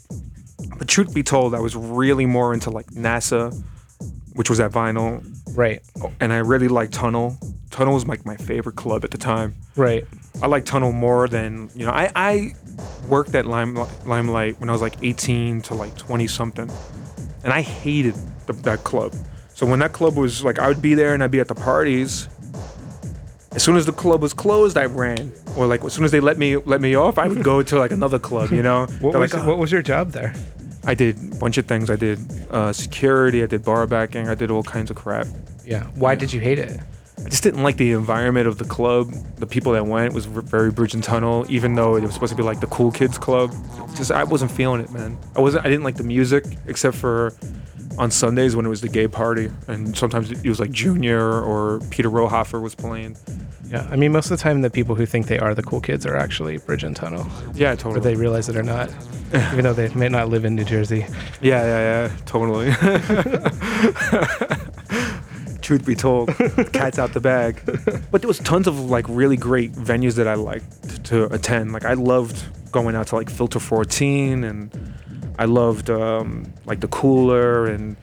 [0.78, 3.54] but truth be told, I was really more into like NASA,
[4.34, 5.24] which was at Vinyl,
[5.56, 5.80] right,
[6.20, 7.38] and I really liked Tunnel.
[7.70, 9.54] Tunnel was like my favorite club at the time.
[9.76, 10.04] right,
[10.42, 11.92] I like Tunnel more than you know.
[11.92, 12.54] I, I
[13.08, 16.70] worked at Lime, Limelight when I was like 18 to like 20 something,
[17.44, 18.14] and I hated
[18.46, 19.14] the, that club.
[19.54, 21.54] So when that club was like, I would be there and I'd be at the
[21.54, 22.28] parties.
[23.54, 25.32] As soon as the club was closed, I ran.
[25.56, 27.78] Or like as soon as they let me let me off, I would go to
[27.78, 28.50] like another club.
[28.50, 30.34] You know, What They're was like, "Oh." what was your job there?
[30.84, 31.90] I did a bunch of things.
[31.90, 32.18] I did
[32.50, 33.42] uh, security.
[33.42, 34.28] I did bar backing.
[34.28, 35.26] I did all kinds of crap.
[35.64, 35.84] Yeah.
[35.94, 36.80] Why did you hate it?
[37.24, 39.12] I just didn't like the environment of the club.
[39.36, 42.36] The people that went was very bridge and tunnel, even though it was supposed to
[42.36, 43.52] be like the cool kids club.
[43.94, 45.16] Just I wasn't feeling it, man.
[45.36, 45.64] I wasn't.
[45.64, 47.32] I didn't like the music except for
[47.98, 51.80] on Sundays when it was the gay party, and sometimes it was like Junior or
[51.90, 53.16] Peter Rauhofer was playing.
[53.68, 53.86] Yeah.
[53.90, 56.04] I mean, most of the time, the people who think they are the cool kids
[56.04, 58.00] are actually Bridge and Tunnel, Yeah, whether totally.
[58.00, 58.90] they realize it or not,
[59.52, 61.06] even though they may not live in New Jersey.
[61.40, 62.70] Yeah, yeah, yeah, totally.
[65.62, 66.28] Truth be told,
[66.72, 67.62] cat's out the bag.
[68.10, 71.72] But there was tons of like really great venues that I liked to attend.
[71.72, 72.42] Like I loved
[72.72, 74.94] going out to like Filter 14, and
[75.38, 77.96] I loved um, like the Cooler and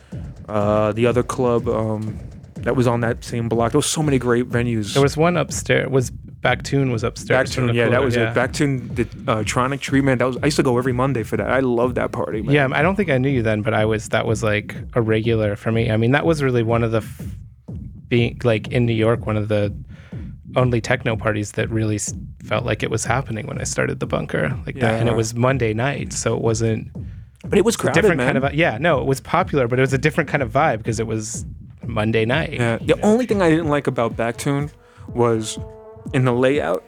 [0.48, 2.20] uh, the other club um,
[2.56, 3.72] that was on that same block.
[3.72, 4.94] There was so many great venues.
[4.94, 5.90] There was one upstairs.
[5.90, 7.56] Was Baktun was upstairs?
[7.56, 8.32] the yeah, that was yeah.
[8.32, 8.36] it.
[8.36, 10.20] Baktun did uh, Tronic treatment.
[10.20, 11.50] That was I used to go every Monday for that.
[11.50, 12.42] I loved that party.
[12.42, 12.56] Man.
[12.56, 14.10] Yeah, I don't think I knew you then, but I was.
[14.10, 15.92] That was like a regular for me.
[15.92, 17.22] I mean, that was really one of the f-
[18.08, 19.74] being like in New York, one of the
[20.56, 22.00] only techno parties that really
[22.44, 25.36] felt like it was happening when I started the bunker like that, and it was
[25.36, 26.90] Monday night, so it wasn't
[27.46, 28.34] but it was a crowded, different man.
[28.34, 28.78] kind of yeah.
[28.78, 31.46] No, it was popular, but it was a different kind of vibe because it was
[31.86, 32.54] Monday night.
[32.54, 32.78] Yeah.
[32.82, 34.72] The only thing I didn't like about Baktun
[35.08, 35.58] was
[36.14, 36.84] in the layout,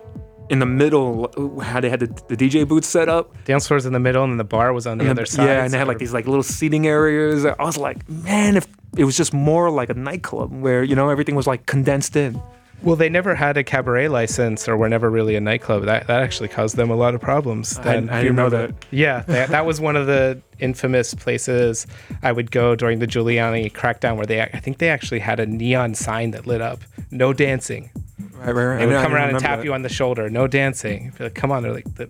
[0.49, 3.36] in the middle, how they had the, the DJ booth set up.
[3.45, 5.26] Dance floor was in the middle, and then the bar was on the And other
[5.26, 5.45] side.
[5.45, 7.45] Yeah, and they had like these like little seating areas.
[7.45, 8.68] I was like, man, if
[8.98, 12.41] it was just more like a nightclub where you know everything was like condensed in.
[12.84, 15.86] Well, they never had a cabaret license, or were never really a nightclub.
[15.86, 17.78] That that actually caused them a lot of problems.
[17.78, 18.72] I- Then, I you didn't know that.
[18.91, 21.86] Yeah, that, that was one of the infamous places
[22.24, 25.45] I would go during the Giuliani crackdown, where they I think they actually had a
[25.45, 26.80] neon sign that lit up,
[27.12, 27.91] no dancing.
[28.36, 28.78] Right, right, right.
[28.80, 29.66] They would I come around and tap that.
[29.66, 31.14] you on the shoulder, no dancing.
[31.20, 32.10] Like, come on, they're like the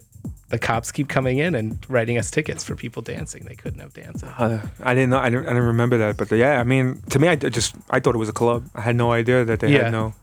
[0.50, 3.46] the cops keep coming in and writing us tickets for people dancing.
[3.46, 4.28] They couldn't have dancing.
[4.30, 5.18] Uh, I didn't know.
[5.20, 6.18] I didn't, I didn't remember that.
[6.18, 8.66] But yeah, I mean, to me, I just I thought it was a club.
[8.76, 9.84] I had no idea that they Yeah.
[9.84, 10.14] had no.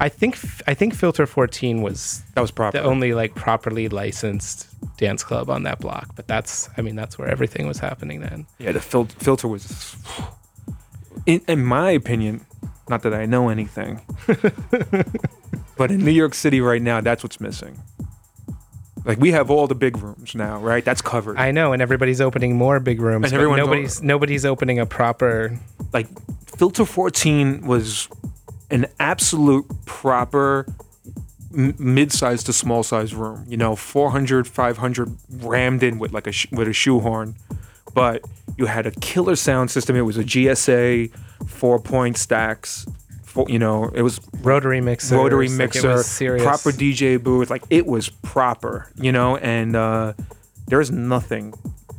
[0.00, 2.78] I think I think Filter 14 was That was proper.
[2.78, 6.14] the only like properly licensed dance club on that block.
[6.14, 8.46] But that's I mean that's where everything was happening then.
[8.58, 9.96] Yeah, the fil- filter was,
[11.26, 12.44] in, in my opinion,
[12.88, 14.00] not that I know anything,
[15.76, 17.78] but in New York City right now, that's what's missing.
[19.04, 20.84] Like we have all the big rooms now, right?
[20.84, 21.38] That's covered.
[21.38, 24.86] I know, and everybody's opening more big rooms, And but everyone's nobody's nobody's opening a
[24.86, 25.58] proper.
[25.92, 26.08] like
[26.58, 28.08] Filter 14 was
[28.70, 30.66] an absolute proper
[31.50, 33.44] mid-sized to small-sized room.
[33.48, 37.36] You know, 400, 500 rammed in with like a sh- with a shoehorn,
[37.94, 38.24] but
[38.56, 39.96] you had a killer sound system.
[39.96, 41.10] It was a GSA
[41.46, 42.86] four-point stacks.
[43.22, 46.42] Four, you know, it was Rotary mixer, rotary like mixer, serious.
[46.42, 47.50] proper DJ booth.
[47.50, 49.36] Like it was proper, you know.
[49.36, 50.14] And uh,
[50.66, 51.54] there's nothing.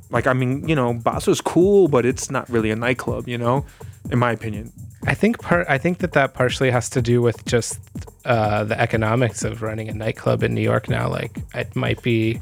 [0.10, 3.38] Like I mean, you know, Boss was cool, but it's not really a nightclub, you
[3.38, 3.66] know,
[4.10, 4.72] in my opinion.
[5.10, 5.66] I think part.
[5.70, 7.80] I think that that partially has to do with just
[8.26, 11.10] uh, the economics of running a nightclub in New York now.
[11.10, 12.40] Like it might be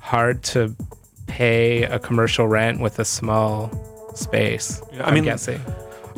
[0.00, 0.74] hard to
[1.26, 3.70] pay a commercial rent with a small
[4.14, 4.80] space.
[4.92, 5.60] Yeah, I I'm guessing.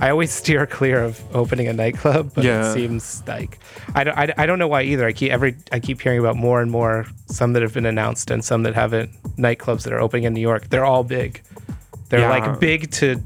[0.00, 2.70] I always steer clear of opening a nightclub, but Yeah.
[2.70, 3.58] it seems like
[3.94, 5.06] I don't, I, I don't know why either.
[5.06, 8.30] I keep every I keep hearing about more and more some that have been announced
[8.30, 10.68] and some that haven't nightclubs that are opening in New York.
[10.70, 11.42] They're all big.
[12.08, 12.30] They're Yeah.
[12.30, 13.20] like big to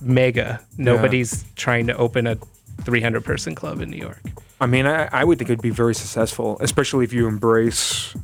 [0.00, 0.60] mega.
[0.78, 2.36] Nobody's trying to open a
[2.82, 4.22] 300 person club in New York.
[4.60, 8.14] I mean, I, I would think it'd be very successful, especially if you embrace,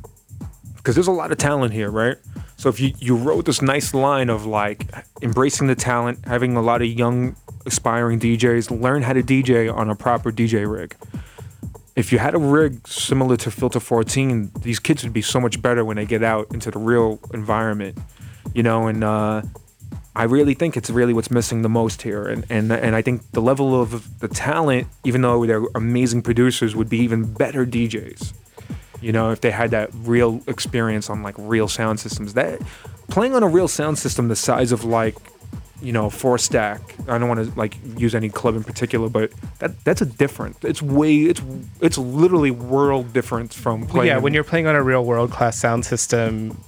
[0.77, 2.17] because there's a lot of talent here, right?
[2.55, 4.89] So if you, you wrote this nice line of like
[5.21, 9.89] embracing the talent, having a lot of young aspiring DJs learn how to DJ on
[9.89, 10.95] a proper DJ rig.
[11.95, 15.61] If you had a rig similar to Filter 14, these kids would be so much
[15.61, 17.97] better when they get out into the real environment,
[18.53, 18.87] you know.
[18.87, 19.41] And uh,
[20.15, 23.31] I really think it's really what's missing the most here, and and and I think
[23.31, 28.33] the level of the talent, even though they're amazing producers, would be even better DJs.
[29.01, 32.59] You know, if they had that real experience on like real sound systems, that
[33.09, 35.15] playing on a real sound system the size of like,
[35.81, 36.81] you know, four stack.
[37.07, 40.57] I don't want to like use any club in particular, but that that's a different.
[40.63, 41.41] It's way it's
[41.81, 44.07] it's literally world difference from playing.
[44.07, 46.61] yeah, when you're playing on a real world class sound system,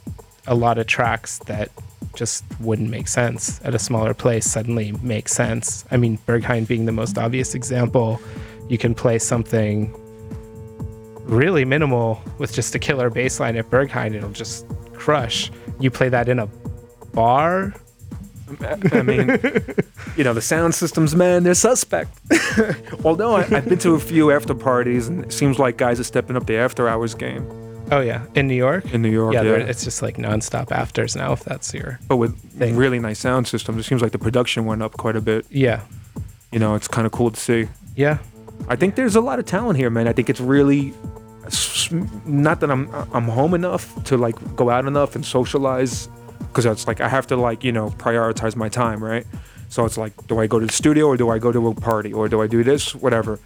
[0.48, 1.70] a lot of tracks that
[2.16, 5.86] just wouldn't make sense at a smaller place suddenly makes sense.
[5.92, 8.22] I mean, Berghain being the most obvious example,
[8.70, 9.96] you can play something
[11.24, 15.52] really minimal with just a killer bass line at Berghain, it'll just crush.
[15.80, 16.48] You play that in a
[17.14, 17.74] bar,
[18.60, 19.30] I mean,
[20.18, 22.20] you know, the sound systems, man, they're suspect.
[23.06, 26.04] Although I, I've been to a few after parties, and it seems like guys are
[26.04, 27.61] stepping up the after hours game
[27.92, 28.92] oh yeah, in New York.
[28.94, 29.34] in New York.
[29.34, 31.34] yeah, Yeah, it's just like nonstop afters now.
[31.34, 32.76] If that's your but with thing.
[32.76, 35.46] really nice sound systems, it seems like the production went up quite a bit.
[35.50, 35.82] yeah,
[36.52, 37.68] You know, it's kind of cool to see.
[37.96, 38.18] yeah,
[38.68, 40.08] I think there's a lot of talent here, man.
[40.08, 40.94] I think it's really
[42.26, 46.08] not that I'm I'm home enough to like go out enough and socialize
[46.40, 49.26] because it's like I have to like you know prioritize my time, right?
[49.70, 51.74] So it's like, do I go to the studio or do I go to a
[51.74, 53.40] party or do I do this, whatever.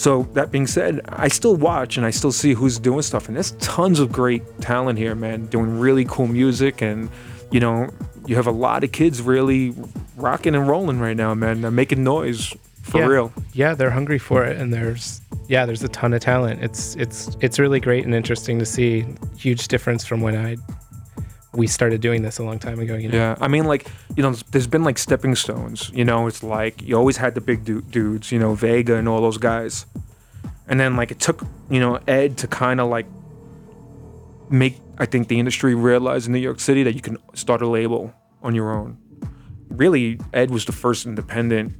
[0.00, 3.36] So that being said, I still watch and I still see who's doing stuff, and
[3.36, 7.10] there's tons of great talent here, man, doing really cool music, and
[7.50, 7.90] you know,
[8.24, 9.74] you have a lot of kids really
[10.16, 11.60] rocking and rolling right now, man.
[11.60, 13.06] They're making noise for Yeah.
[13.08, 13.32] real.
[13.52, 17.36] yeah they're hungry for it and there's yeah there's a ton of talent it's it's
[17.42, 19.04] it's really great and interesting to see
[19.36, 20.56] huge difference from when i
[21.52, 23.86] we started doing this a long time ago you know Yeah, I mean, like
[24.16, 25.90] you know, there's been like stepping stones.
[25.92, 29.08] You know, it's like you always had the big du- dudes, you know, Vega and
[29.08, 29.86] all those guys,
[30.68, 33.06] and then like it took you know Ed to kind of like
[34.48, 37.68] make I think the industry realize in New York City that you can start a
[37.68, 38.12] label
[38.42, 38.98] on your own.
[39.68, 41.74] Really, Ed was the first independent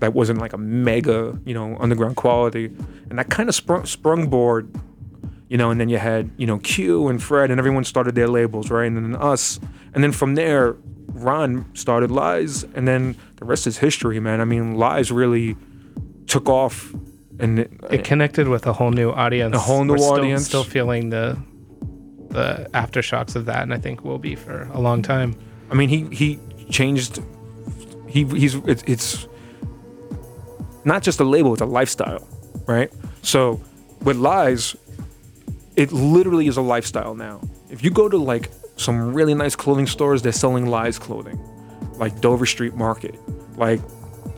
[0.00, 2.66] that wasn't like a mega, you know, underground quality,
[3.08, 4.72] and that kind of sprung sprung board
[5.52, 8.26] you know, and then you had, you know, Q and Fred and everyone started their
[8.26, 8.86] labels, right?
[8.86, 9.60] And then us.
[9.92, 10.76] And then from there,
[11.08, 14.40] Ron started Lies, and then the rest is history, man.
[14.40, 15.54] I mean, Lies really
[16.26, 16.94] took off,
[17.38, 19.54] and it, It connected with a whole new audience.
[19.54, 20.46] A whole new We're audience.
[20.46, 21.36] Still feeling the
[22.30, 25.34] the aftershocks of that, and I think will be for a long time.
[25.70, 26.38] I mean, he he
[26.70, 27.20] changed.
[28.08, 29.28] He he's it's, it's
[30.86, 32.26] not just a label; it's a lifestyle,
[32.66, 32.90] right?
[33.20, 33.60] So
[34.02, 34.76] with Lies,
[35.76, 37.40] it literally is a lifestyle now.
[37.70, 41.38] If you go to like some really nice clothing stores, they're selling Lies clothing,
[41.96, 43.14] like Dover Street Market.
[43.56, 43.80] Like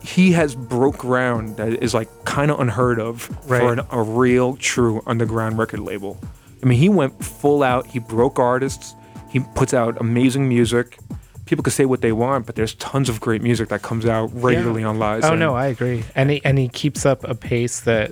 [0.01, 4.55] he has broke ground that is like kind of unheard of for an, a real,
[4.57, 6.19] true underground record label.
[6.61, 7.87] I mean, he went full out.
[7.87, 8.95] He broke artists.
[9.29, 10.97] He puts out amazing music.
[11.45, 14.29] People can say what they want, but there's tons of great music that comes out
[14.33, 15.23] regularly on Lies.
[15.23, 16.03] Oh no, I agree.
[16.15, 18.11] And he and he keeps up a pace that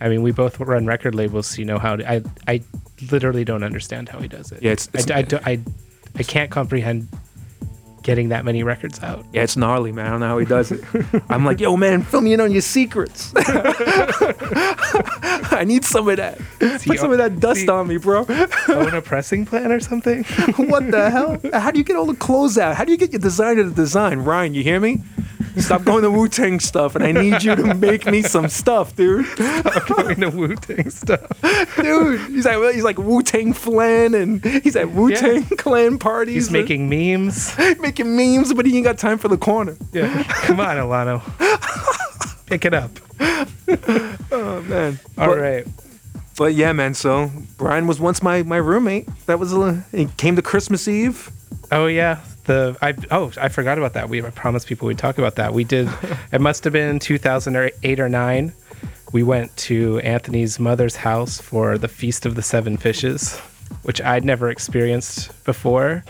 [0.00, 2.62] I mean, we both run record labels, so you know how to, I I
[3.10, 4.62] literally don't understand how he does it.
[4.62, 5.20] Yeah, it's- it's- I,
[5.50, 5.60] I, I,
[6.16, 7.08] I can't comprehend
[8.02, 9.24] getting that many records out.
[9.32, 10.06] Yeah, it's gnarly, man.
[10.06, 10.84] I don't know how he does it.
[11.30, 13.32] I'm like, yo, man, fill me in on your secrets.
[15.58, 16.38] I need some of that.
[16.58, 18.26] Put some of that uh, dust on me, bro.
[18.68, 20.24] Own a pressing plan or something?
[20.56, 21.40] what the hell?
[21.52, 22.76] How do you get all the clothes out?
[22.76, 24.20] How do you get your designer to design?
[24.20, 25.02] Ryan, you hear me?
[25.58, 28.96] Stop going to Wu Tang stuff, and I need you to make me some stuff,
[28.96, 29.24] dude.
[29.36, 31.40] Going to Wu Tang stuff.
[31.76, 36.34] Dude, he's like he's like Wu Tang Flan, and he's at Wu Tang Clan parties.
[36.34, 37.56] He's making memes.
[37.78, 39.76] making memes, but he ain't got time for the corner.
[39.92, 40.24] Yeah.
[40.24, 41.22] Come on, Alano.
[42.46, 42.90] Pick it up.
[44.34, 44.98] Oh man.
[45.16, 45.66] All but, right.
[46.36, 46.94] But yeah, man.
[46.94, 49.08] So Bryan was once my my roommate.
[49.26, 51.30] That was uh, he came to Christmas Eve.
[51.70, 54.08] Oh yeah, the I oh I forgot about that.
[54.08, 55.54] We I promised people we'd talk about that.
[55.54, 55.88] We did.
[56.32, 58.52] it must have been 2008 or nine.
[59.12, 63.38] We went to Anthony's mother's house for the Feast of the Seven Fishes,
[63.82, 66.04] which I'd never experienced before.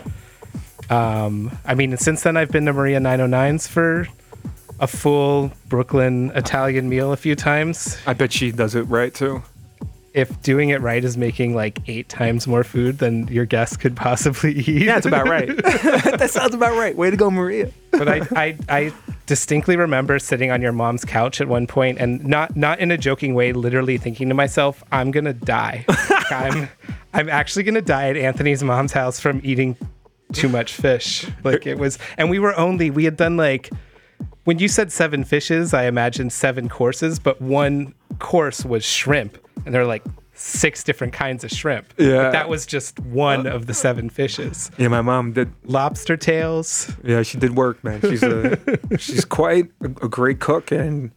[0.89, 4.07] Um, I mean, since then I've been to Maria 909s for
[4.79, 7.97] a full Brooklyn Italian meal a few times.
[8.05, 9.41] I bet she does it right too.
[10.13, 13.97] If doing it right is making like eight times more food than your guests could
[13.97, 14.67] possibly eat.
[14.67, 15.47] Yeah, that's about right.
[15.57, 16.95] that sounds about right.
[16.95, 17.69] Way to go, Maria.
[17.91, 18.93] but I, I I
[19.25, 22.97] distinctly remember sitting on your mom's couch at one point and not not in a
[22.97, 25.83] joking way, literally thinking to myself, I'm gonna die.
[26.29, 26.69] I'm
[27.13, 29.75] I'm actually gonna die at Anthony's mom's house from eating
[30.31, 31.27] too much fish.
[31.43, 33.69] Like it was and we were only we had done like
[34.45, 39.37] when you said seven fishes, I imagined seven courses, but one course was shrimp.
[39.65, 40.03] And there are like
[40.33, 41.93] six different kinds of shrimp.
[41.97, 42.23] Yeah.
[42.23, 44.69] But that was just one of the seven fishes.
[44.77, 45.51] Yeah, my mom did.
[45.63, 46.93] Lobster tails.
[47.03, 48.01] Yeah, she did work, man.
[48.01, 48.57] She's a
[48.97, 51.11] she's quite a, a great cook and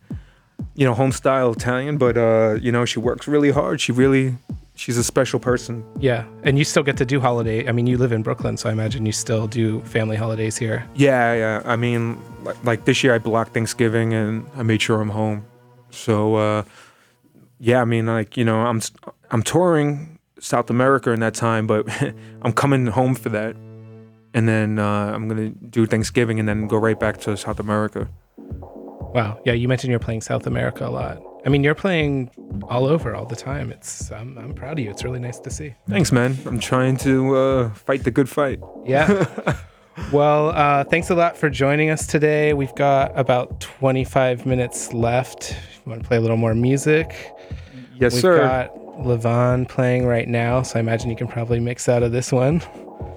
[0.75, 3.81] you know home style Italian, but uh, you know she works really hard.
[3.81, 4.37] She really
[4.79, 5.85] she's a special person.
[5.99, 7.69] Yeah, and you still get to do holiday.
[7.69, 10.87] I mean, you live in Brooklyn, so I imagine you still do family holidays here.
[10.95, 11.63] Yeah, yeah.
[11.65, 15.45] I mean, like, like this year I blocked Thanksgiving and I made sure I'm home.
[15.91, 16.63] So uh,
[17.59, 18.81] yeah, I mean, like you know, I'm
[19.31, 21.87] I'm touring South America in that time, but
[22.43, 23.57] I'm coming home for that,
[24.33, 28.09] and then uh, I'm gonna do Thanksgiving and then go right back to South America.
[29.15, 29.41] Wow.
[29.45, 31.23] Yeah, you mentioned you're playing South America a lot.
[31.45, 32.31] I mean, you're playing
[32.69, 33.71] all over all the time.
[33.71, 34.91] It's I'm, I'm proud of you.
[34.91, 35.75] It's really nice to see.
[35.89, 36.37] Thanks, man.
[36.47, 38.61] I'm trying to uh, fight the good fight.
[38.85, 39.27] Yeah.
[40.13, 42.55] well, uh, thanks a lot for joining us today.
[42.55, 45.57] We've got about 25 minutes left.
[45.85, 47.15] You want to play a little more music?
[47.95, 48.71] Yes, We've sir.
[48.99, 52.63] Levon playing right now, so I imagine you can probably mix out of this one.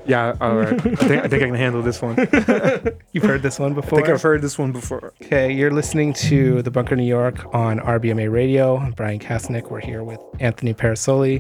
[0.05, 0.73] yeah, all right.
[0.73, 2.15] I think I think I can handle this one.
[3.13, 3.99] You've heard this one before.
[3.99, 5.13] I think I've heard this one before.
[5.23, 8.77] Okay, you're listening to The Bunker New York on RBMA Radio.
[8.77, 9.69] I'm Bryan Kasenic.
[9.71, 11.39] We're here with Anthony Parasole.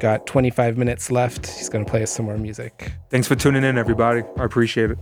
[0.00, 1.46] Got 25 minutes left.
[1.46, 2.92] He's going to play us some more music.
[3.10, 4.22] Thanks for tuning in, everybody.
[4.38, 4.98] I appreciate it.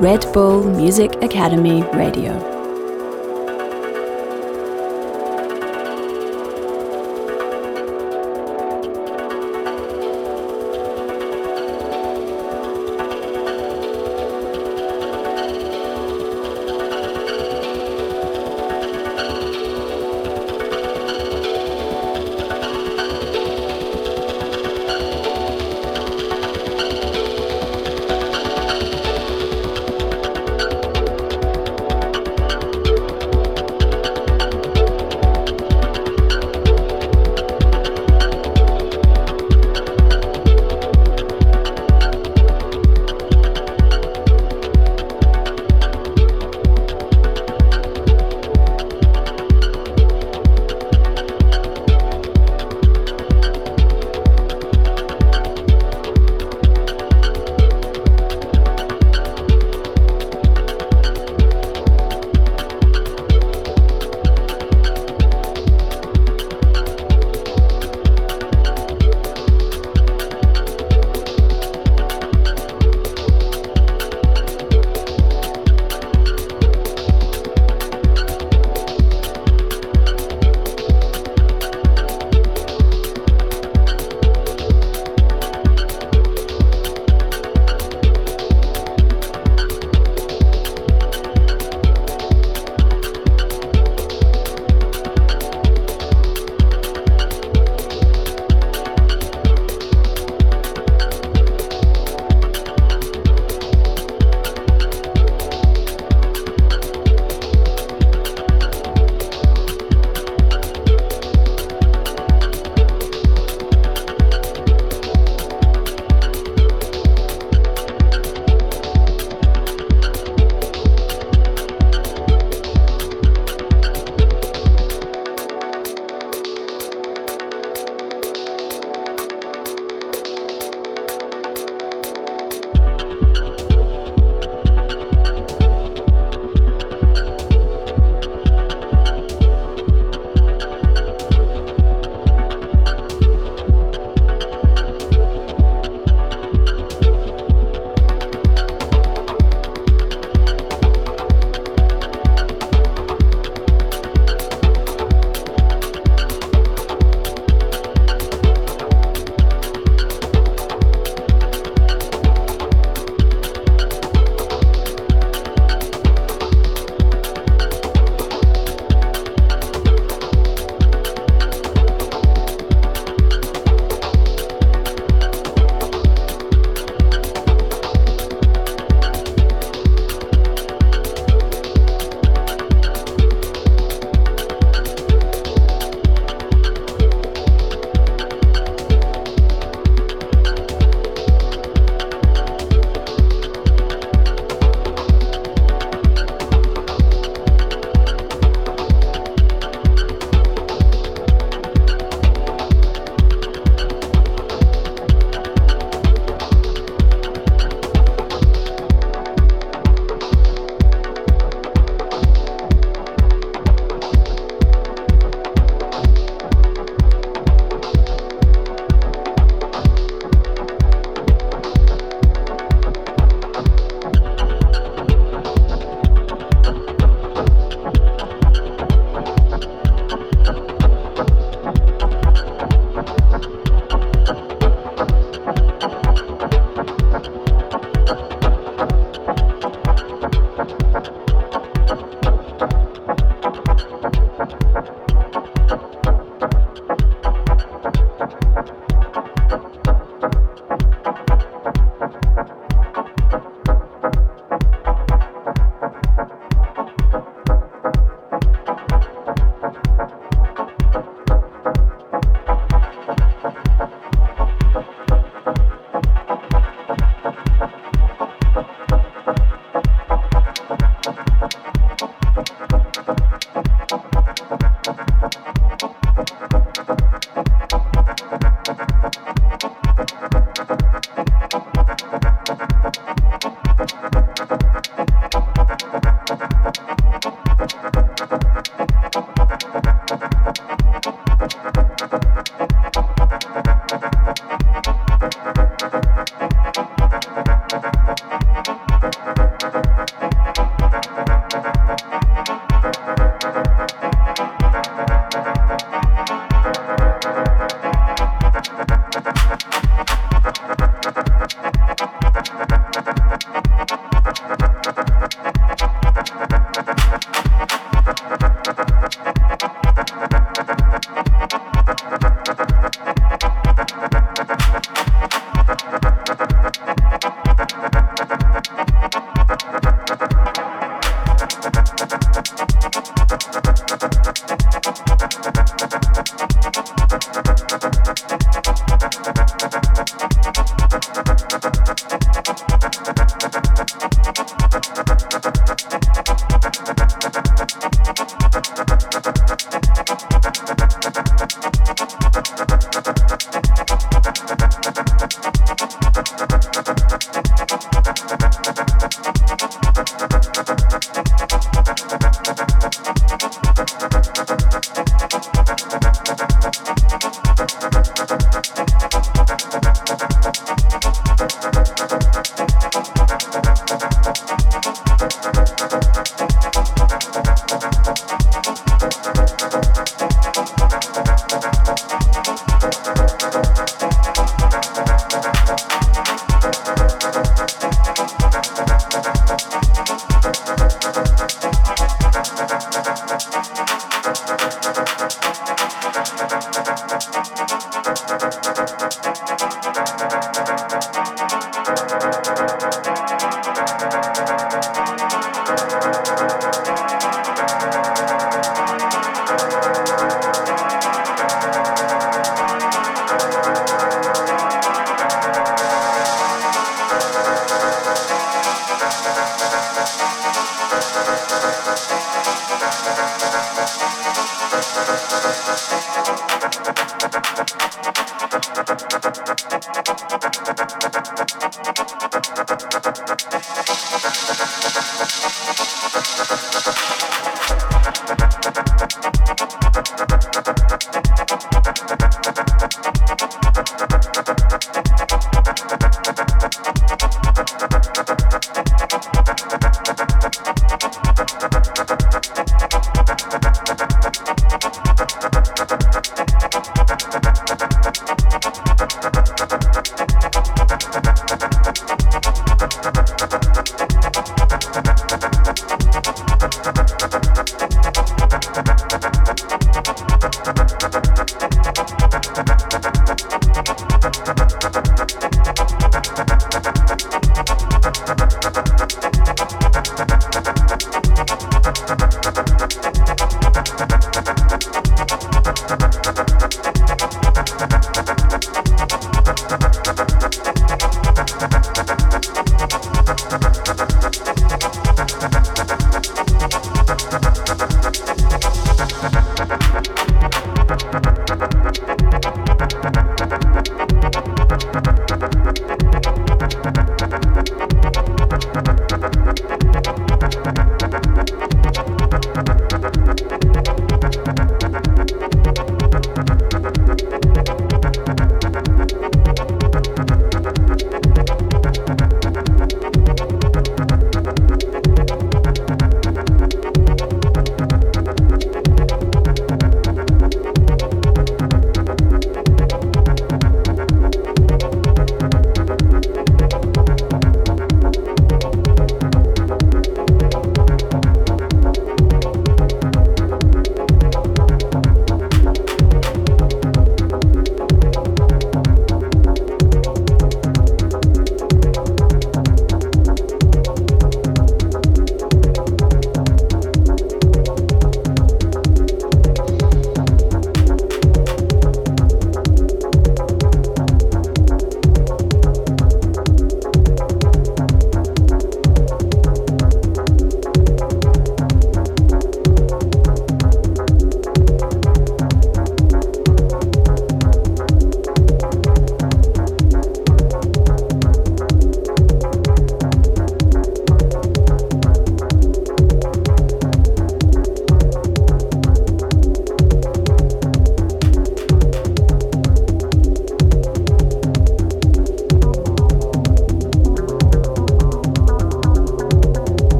[0.00, 2.59] Red Bull Music Academy Radio.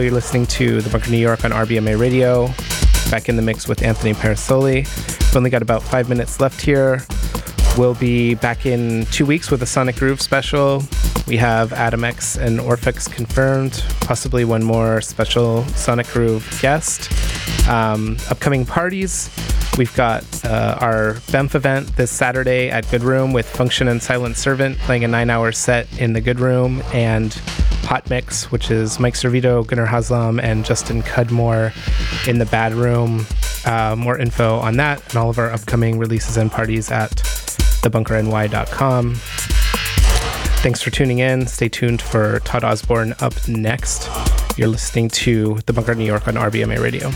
[0.00, 2.46] You're listening to The Bunker New York on RBMA Radio.
[3.10, 4.62] Back in the mix with Anthony Parasole.
[4.62, 7.02] We've only got about five minutes left here.
[7.76, 10.82] We'll be back in two weeks with a Sonic Groove special.
[11.26, 17.10] We have Adam X and Orphx confirmed, possibly one more special Sonic Groove guest.
[17.68, 19.28] Um, upcoming parties,
[19.76, 24.36] we've got uh, our BEMF event this Saturday at Good Room with Function and Silent
[24.36, 27.32] Servant playing a nine hour set in the Good Room and
[27.90, 31.72] Hot Mix, which is Mike Servito, Gunnar Haslam, and Justin Cudmore
[32.28, 33.26] in the Bad Room.
[33.64, 39.14] Uh, more info on that and all of our upcoming releases and parties at thebunkerny.com.
[40.62, 41.48] Thanks for tuning in.
[41.48, 44.08] Stay tuned for Todd Osborn up next.
[44.56, 47.10] You're listening to The Bunker New York on RBMA Radio.